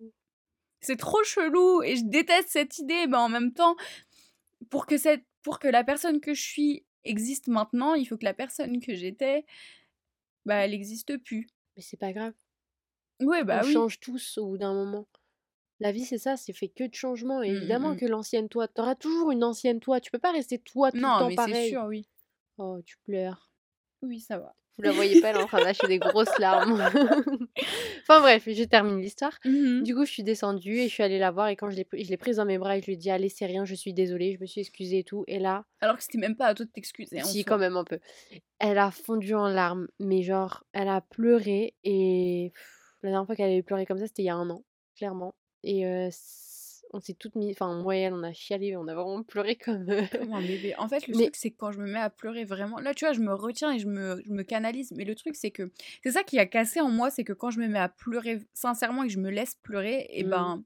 [0.82, 3.76] C'est trop chelou et je déteste cette idée, mais en même temps,
[4.70, 8.26] pour que, cette, pour que la personne que je suis existe maintenant, il faut que
[8.26, 9.46] la personne que j'étais,
[10.46, 11.48] bah, elle n'existe plus.
[11.76, 12.34] Mais c'est pas grave.
[13.22, 13.74] Ouais, bah On oui.
[13.74, 15.08] change tous au bout d'un moment.
[15.80, 17.44] La vie, c'est ça, c'est fait que de changements.
[17.44, 20.00] Et Mm, évidemment mm, que l'ancienne toi, t'auras toujours une ancienne toi.
[20.02, 22.08] Tu peux pas rester toi tout le Non, temps mais c'est sûr, oui.
[22.58, 23.52] Oh, tu pleures.
[24.02, 24.56] Oui, ça va.
[24.78, 26.82] Vous la voyez pas, elle est en train lâcher des grosses larmes.
[28.02, 29.38] enfin bref, je termine l'histoire.
[29.46, 29.84] Mhm.
[29.84, 31.50] Du coup, je suis descendue et je suis allée la voir.
[31.50, 32.98] Et quand je l'ai pris- je l'ai prise dans mes bras et je lui ai
[32.98, 35.24] dit, allez, c'est rien, je suis désolée, je me suis excusée et tout.
[35.28, 37.78] Et là, Alors que c'était même pas à toi de t'excuser en si, quand même
[37.78, 38.00] un peu.
[38.60, 41.76] Elle a fondu en larmes, mais genre, elle a pleuré.
[41.84, 44.50] Et pff, la dernière fois qu'elle avait pleuré comme ça, c'était il y a un
[44.50, 44.64] an,
[44.98, 45.36] clairement.
[45.64, 46.10] Et euh,
[46.94, 49.90] on s'est toutes mis, enfin, et elle, on a chialé, on a vraiment pleuré comme.
[49.90, 50.76] euh, Comme un bébé.
[50.78, 52.94] En fait, le Mais truc, c'est que quand je me mets à pleurer vraiment, là,
[52.94, 54.92] tu vois, je me retiens et je me, je me canalise.
[54.96, 55.72] Mais le truc, c'est que
[56.04, 58.40] c'est ça qui a cassé en moi, c'est que quand je me mets à pleurer
[58.54, 60.30] sincèrement et que je me laisse pleurer, et mm.
[60.30, 60.64] ben,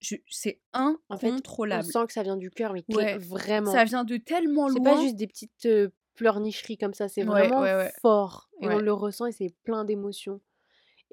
[0.00, 1.84] je- c'est En fait, on incontrôlable.
[1.84, 3.72] sent que ça vient du cœur, mais Ouais, vraiment.
[3.72, 5.02] ça vient de tellement C'est pas loin.
[5.02, 8.48] juste des petites euh, pleurnicheries comme ça, c'est Ouais, vraiment ouais, fort.
[8.60, 10.40] Et on le ressent et c'est plein d'émotions.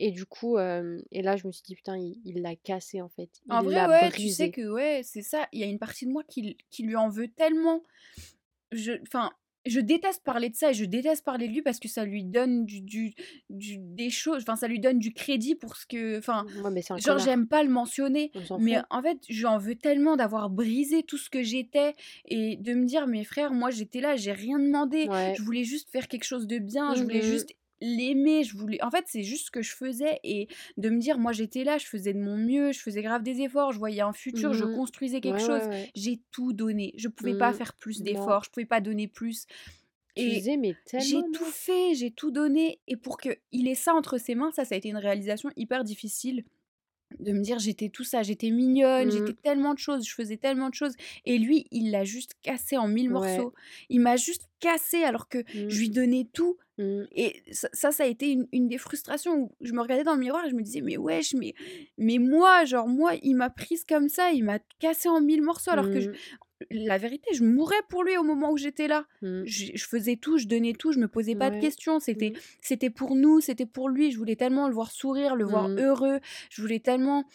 [0.04, 3.02] Et du coup, euh, et là, je me suis dit, putain, il il l'a cassé
[3.02, 3.30] en fait.
[3.49, 5.47] En Il vrai, l'a ouais, tu sais que, ouais, c'est ça.
[5.52, 7.84] Il y a une partie de moi qui, qui lui en veut tellement.
[8.72, 9.32] Je, enfin,
[9.66, 12.24] je déteste parler de ça et je déteste parler de lui parce que ça lui
[12.24, 13.14] donne du, du,
[13.49, 17.20] du- des choses, enfin, ça lui donne du crédit pour ce que, enfin, Ouais, genre,
[17.20, 18.86] j'aime pas le mentionner, mais fout.
[18.89, 21.93] en fait, j'en veux tellement d'avoir brisé tout ce que j'étais
[22.26, 25.34] et de me dire, mes frères, moi, j'étais là, j'ai rien demandé, Ouais.
[25.34, 27.22] je voulais juste faire quelque chose de bien, je voulais Mhm.
[27.22, 30.99] juste l'aimer, je voulais, en fait, c'est juste ce que je faisais et de me
[30.99, 33.79] dire, moi, j'étais là, je faisais de mon mieux, je faisais grave des efforts, je
[33.79, 34.65] voyais un futur, je Mhm.
[34.65, 35.91] construisais quelque Ouais, chose, ouais, ouais.
[35.95, 37.53] j'ai tout donné, je pouvais pas Mhm.
[37.53, 39.45] faire plus d'efforts, je pouvais pas donner plus.
[40.15, 42.82] Tu Et faisais, mais j'ai tout fait, j'ai tout donné.
[42.88, 45.84] Et pour qu'il ait ça entre ses mains, ça, ça a été une réalisation hyper
[45.84, 46.45] difficile.
[47.19, 49.11] De me dire, j'étais tout ça, j'étais mignonne, Mhm.
[49.11, 50.95] j'étais tellement de choses, je faisais tellement de choses.
[51.25, 53.11] Et lui, il l'a juste cassé en mille Ouais.
[53.11, 53.53] morceaux.
[53.89, 56.57] Il m'a juste cassé alors que je lui donnais tout.
[56.82, 57.07] Mhm.
[57.13, 60.19] Et ça, ça, a été une, une des frustrations où je me regardais dans le
[60.19, 61.53] miroir et je me disais, mais wesh, mais,
[61.97, 65.71] mais moi, genre, moi, il m'a prise comme ça, il m'a cassé en mille morceaux
[65.71, 66.15] alors que je- Mhm.
[66.71, 69.05] la vérité, je mourais pour lui au moment où j'étais là.
[69.21, 69.43] Mhm.
[69.45, 71.99] Je, je faisais tout, je donnais tout, je me posais pas de questions.
[71.99, 74.11] C'était, c'était pour nous, c'était pour lui.
[74.11, 76.19] Je voulais tellement le voir sourire, le voir heureux.
[76.49, 77.25] Je voulais tellement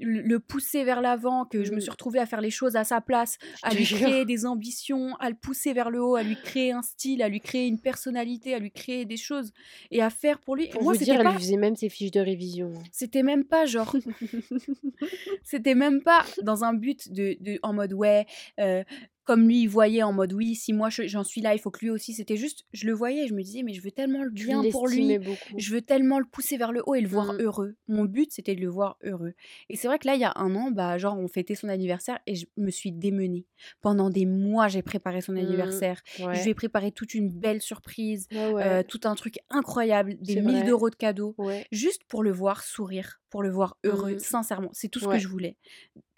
[0.00, 3.00] le, pousser vers l'avant que je me suis retrouvée à faire les choses à sa
[3.00, 6.72] place, à lui créer des ambitions, à le pousser vers le haut, à lui créer
[6.72, 9.52] un style, à lui créer une personnalité, à lui créer des choses
[9.90, 10.68] et à faire pour lui.
[10.68, 12.72] Pour moi, vous dire, elle lui faisait même ses fiches de révision.
[12.92, 13.94] c'était même pas genre
[15.42, 18.26] c'était même pas dans un but de, de- en mode ouais
[18.60, 18.82] euh,
[19.28, 21.70] comme lui, il voyait en mode oui, si moi je- j'en suis là, il faut
[21.70, 22.14] que lui aussi.
[22.14, 24.88] C'était juste, je le voyais, je me disais, mais je veux tellement le bien pour
[24.88, 25.18] lui.
[25.18, 25.58] beaucoup.
[25.58, 27.42] Je veux tellement le pousser vers le haut et le voir Mm.
[27.42, 27.74] heureux.
[27.88, 29.34] Mon but, c'était de le voir heureux.
[29.68, 31.68] Et c'est vrai que là, il y a un an, bah, genre, on fêtait son
[31.68, 33.44] anniversaire et je me suis démenée.
[33.82, 35.38] Pendant des mois, j'ai préparé son Mm.
[35.38, 36.00] anniversaire.
[36.16, 40.36] Je lui ai préparé toute une belle surprise, Ouais, euh, tout un truc incroyable, des
[40.36, 40.64] C'est 1000 vrai.
[40.64, 41.36] d'euros de cadeaux,
[41.70, 44.18] juste pour le voir sourire, pour le voir heureux, Mm.
[44.20, 44.70] sincèrement.
[44.72, 45.56] C'est tout ce que je voulais.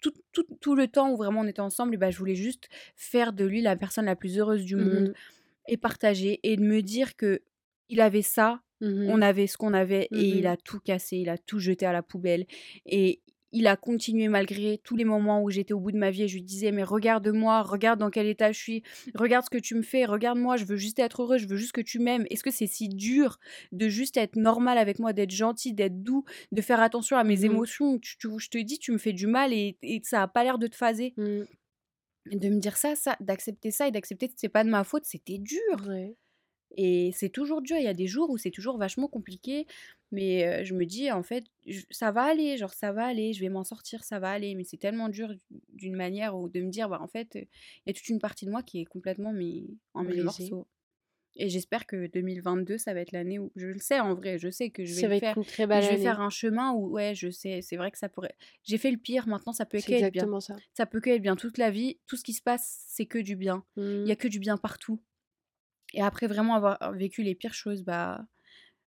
[0.01, 2.69] Tout, tout, tout le temps où vraiment on était ensemble, et bah, je voulais juste
[2.97, 5.15] faire de lui la personne la plus heureuse du monde Mhm.
[5.69, 7.43] et partager et de me dire que
[7.91, 9.15] il avait ça, Mhm.
[9.15, 11.93] on avait ce qu'on avait et il a tout cassé, il a tout jeté à
[11.93, 12.47] la poubelle
[12.87, 13.23] et
[13.53, 16.29] il a continué malgré tous les moments où j'étais au bout de ma vie et
[16.29, 18.83] je lui disais mais regarde-moi, regarde dans quel état je suis,
[19.15, 21.73] regarde ce que tu me fais, regarde-moi, je veux juste être heureux, je veux juste
[21.73, 22.27] que tu m'aimes.
[22.31, 23.39] Est-ce que c'est si dur
[23.73, 27.39] de juste être normal avec moi, d'être gentil, d'être doux, de faire attention à mes
[27.39, 27.45] Mhm.
[27.45, 27.99] émotions?
[27.99, 30.45] Tu, tu- Je te dis, tu me fais du mal et, et ça a pas
[30.45, 31.15] l'air de te phaser.
[31.17, 31.47] Mm.
[32.27, 35.05] De me dire ça, ça, d'accepter ça et d'accepter que c'est pas de ma faute,
[35.05, 35.61] c'était dur.
[35.87, 36.17] Ouais.
[36.77, 39.67] Et c'est toujours dur, il y a des jours où c'est toujours vachement compliqué,
[40.13, 41.45] mais je me dis en fait,
[41.91, 44.65] ça va aller, genre ça va aller, je vais m'en sortir, ça va aller, mais
[44.65, 45.35] c'est tellement dur
[45.73, 47.47] d'une manière où de me dire, bah en fait, il
[47.87, 50.67] y a toute une partie de moi qui est complètement mis en mille morceaux.
[51.37, 54.51] Et j'espère que 2022, ça va être l'année où, je le sais en vrai, je
[54.51, 57.63] sais que je vais le faire, je vais faire un chemin où, ouais, je sais,
[57.63, 58.35] c'est vrai que ça pourrait...
[58.65, 60.25] J'ai fait le pire, maintenant ça peut que être bien.
[60.25, 60.57] exactement ça.
[60.75, 61.37] Ça peut que être bien.
[61.37, 63.65] Toute la vie, tout ce qui se passe, c'est que du bien.
[63.77, 64.07] Il Mm.
[64.07, 65.01] y a que du bien partout.
[65.95, 68.25] Et après vraiment avoir vécu les pires choses, bah,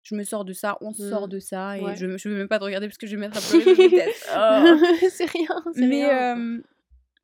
[0.02, 1.30] je me sors de ça, on sort Mm.
[1.30, 1.96] de ça, et Ouais.
[1.96, 3.74] je, je veux même pas te regarder parce que je vais me mettre à pleurer,
[3.88, 4.28] déteste.
[4.36, 5.06] Oh.
[5.10, 6.38] c'est rien, c'est Mais rien.
[6.38, 6.62] euh,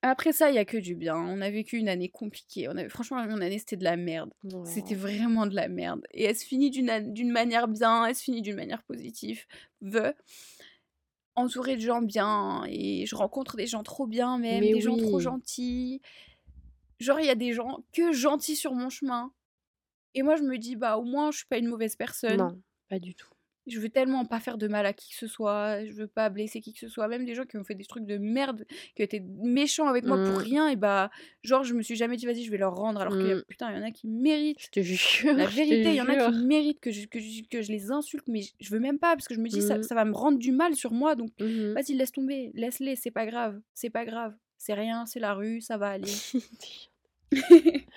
[0.03, 1.17] après ça, il y a que du bien.
[1.17, 2.69] On a vécu une année compliquée.
[2.69, 4.31] On avait, franchement, mon année, c'était de la merde.
[4.67, 6.03] C'était vraiment de la merde.
[6.13, 9.45] Et elle se finit d'une an- d'une manière bien, elle se finit d'une manière positive.
[9.81, 10.13] Veux
[11.37, 14.97] entourée de gens bien, et je rencontre des gens trop bien même, Mais des gens
[14.97, 16.01] trop gentils.
[17.01, 19.33] Genre, il y a des gens que gentils sur mon chemin.
[20.15, 22.39] Et moi, je me dis, bah, au moins, je suis pas une mauvaise personne.
[22.39, 23.29] Non, pas du tout.
[23.67, 25.87] Je veux tellement pas faire de mal à qui que ce soit.
[25.87, 27.09] Je veux pas blesser qui que ce soit.
[27.09, 30.05] Même des gens qui ont fait des trucs de merde, qui ont été méchants avec
[30.05, 30.39] moi pour Mm.
[30.39, 30.69] rien.
[30.69, 31.11] Et bah,
[31.43, 33.01] genre, je me suis jamais dit, vas-y, je vais leur rendre.
[33.01, 33.45] Alors que, Mm.
[33.49, 34.61] putain, il y en a qui méritent.
[34.61, 34.99] Je te jure.
[35.39, 37.91] La vérité, il y en a qui méritent que je, que, je, que je les
[37.91, 39.83] insulte, mais je, veux même pas parce que je me dis, ça, Mm.
[39.83, 41.15] ça va me rendre du mal sur moi.
[41.15, 41.73] Donc, Mhm.
[41.73, 42.51] vas-y, laisse tomber.
[42.53, 43.59] Laisse-les, c'est pas grave.
[43.73, 44.37] C'est pas grave.
[44.59, 46.13] C'est rien, c'est la rue, ça va aller.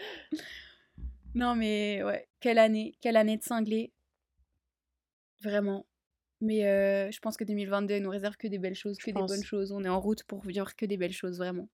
[1.38, 3.94] non, mais ouais, quelle année, quelle année de cinglé.
[5.44, 5.86] Vraiment.
[6.42, 9.14] Mais euh, je pense que 2022 elle nous réserve que des belles choses, que des
[9.14, 9.72] bonnes choses.
[9.72, 11.70] On est en route pour vivre que des belles choses, vraiment.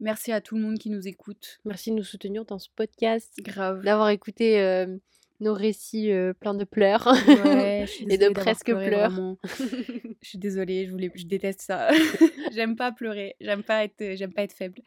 [0.00, 1.60] Merci à tout le monde qui nous écoute.
[1.64, 3.82] Merci de nous soutenir dans ce podcast, Grave.
[3.82, 4.96] d'avoir écouté euh,
[5.40, 9.36] nos récits euh, pleins de pleurs Ouais, et de presque pleurs.
[10.22, 11.90] Je suis désolée, je, voulais, je déteste ça.
[12.52, 14.80] j'aime pas pleurer, j'aime pas être, j'aime pas être faible.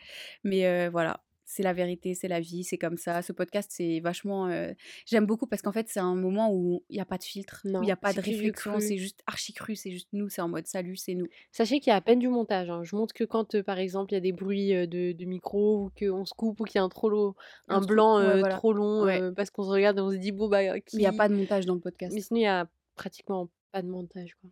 [0.43, 3.21] Mais voilà, c'est la vérité, c'est la vie, c'est comme ça.
[3.21, 4.47] Ce podcast, c'est vachement.
[4.47, 4.73] euh,
[5.05, 7.61] J'aime beaucoup parce qu'en fait, c'est un moment où il n'y a pas de filtre,
[7.63, 10.41] où il n'y a pas de réflexion, c'est juste archi cru, c'est juste nous, c'est
[10.41, 11.25] en mode salut, c'est nous.
[11.53, 12.69] Sachez qu'il y a à peine du montage.
[12.69, 12.83] hein.
[12.83, 15.25] Je montre que quand, euh, par exemple, il y a des bruits euh, de, de
[15.25, 17.33] micro ou qu'on se coupe ou qu'il y a un, trop long,
[17.69, 18.55] Un blanc ouais, voilà.
[18.57, 19.31] trop long Ouais.
[19.33, 21.17] parce qu'on se regarde et on se dit, bon, bah, Mais il n'y a qui...
[21.17, 22.13] pas de montage dans le podcast.
[22.13, 24.35] Mais sinon, il y a pratiquement pas de montage.
[24.41, 24.49] Quoi.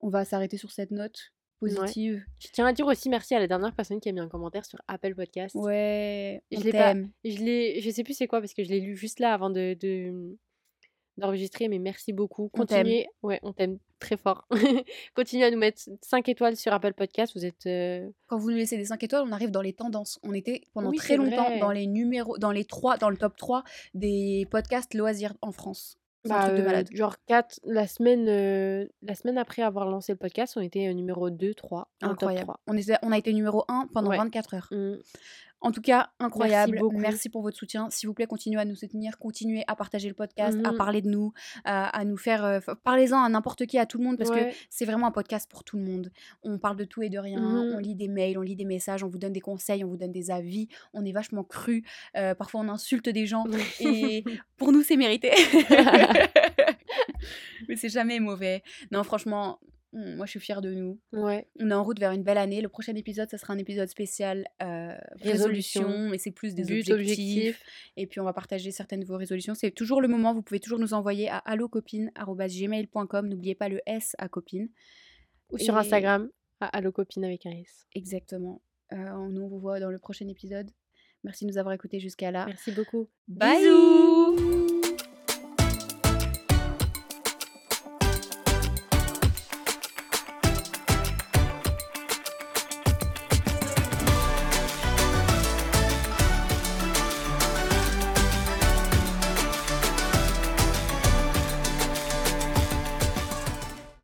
[0.00, 1.32] On va s'arrêter sur cette note
[1.64, 2.22] positive.
[2.38, 4.64] Je tiens à dire aussi merci à la dernière personne qui a mis un commentaire
[4.64, 5.54] sur Apple Podcast.
[5.54, 6.94] Ouais, Je on l'ai pas-.
[7.24, 9.50] Je l'ai, je sais plus c'est quoi parce que je l'ai lu juste là avant
[9.50, 10.36] de, de-
[11.16, 12.50] d'enregistrer, mais merci beaucoup.
[12.54, 12.58] On.
[12.58, 14.48] Continuez, ouais, on t'aime très fort.
[15.14, 17.32] Continuez à nous mettre 5 étoiles sur Apple Podcast.
[17.36, 20.18] Vous êtes, euh, Quand vous nous laissez des 5 étoiles, on arrive dans les tendances.
[20.24, 21.60] On était pendant Oui, très longtemps vrai.
[21.60, 23.62] dans les numéros, dans les 3, dans le top 3
[23.94, 25.98] des podcasts loisirs en France.
[26.24, 26.88] C'est un bah, truc de euh, malade.
[26.92, 30.92] genre 4 la semaine, euh, la semaine après avoir lancé le podcast, on était euh,
[30.94, 32.44] numéro 2, 3, dans le top Incroyable.
[32.46, 32.60] 3.
[32.66, 34.16] On, était- on a été numéro 1 pendant Ouais.
[34.16, 34.68] 24 heures.
[34.70, 34.94] Mm.
[35.64, 36.78] En tout cas, incroyable.
[36.92, 37.88] Merci pour votre soutien.
[37.90, 40.76] S'il vous plaît, continuez à nous soutenir, continuez à partager le podcast, à Mhm.
[40.76, 41.32] parler de nous,
[41.64, 42.44] à, à nous faire.
[42.44, 45.50] euh, Parlez-en à n'importe qui, à tout le monde, parce que c'est vraiment un podcast
[45.50, 46.10] pour tout le monde.
[46.42, 47.40] On parle de tout et de rien.
[47.40, 47.72] Mhm.
[47.74, 49.96] On lit des mails, on lit des messages, on vous donne des conseils, on vous
[49.96, 50.68] donne des avis.
[50.92, 51.82] On est vachement cru.
[52.16, 53.44] Euh, parfois, on insulte des gens.
[53.80, 54.22] Et
[54.58, 55.32] pour nous, c'est mérité.
[57.68, 58.62] Mais c'est jamais mauvais.
[58.90, 59.58] Non, franchement,
[59.94, 61.00] mm, moi, je suis fière de nous.
[61.12, 61.48] ouais.
[61.60, 62.60] On est en route vers une belle année.
[62.60, 66.92] Le prochain épisode, ça sera un épisode spécial euh, résolution, mais c'est plus des objectifs.
[66.94, 67.62] objectif.
[67.96, 69.54] Et puis on va partager certaines de vos résolutions.
[69.54, 70.34] C'est toujours le moment.
[70.34, 73.28] Vous pouvez toujours nous envoyer à allocopine@gmail.com.
[73.28, 74.68] N'oubliez pas le S à copine.
[75.50, 76.28] Ou sur Et- Instagram,
[76.60, 77.86] à Allo Copine avec un S.
[77.94, 78.60] Exactement.
[78.92, 78.96] Euh,
[79.30, 80.70] nous on vous voit dans le prochain épisode.
[81.22, 82.44] Merci de nous avoir écoutés jusqu'à là.
[82.46, 83.08] Merci beaucoup.
[83.28, 83.58] Bye.
[83.62, 84.83] Bisous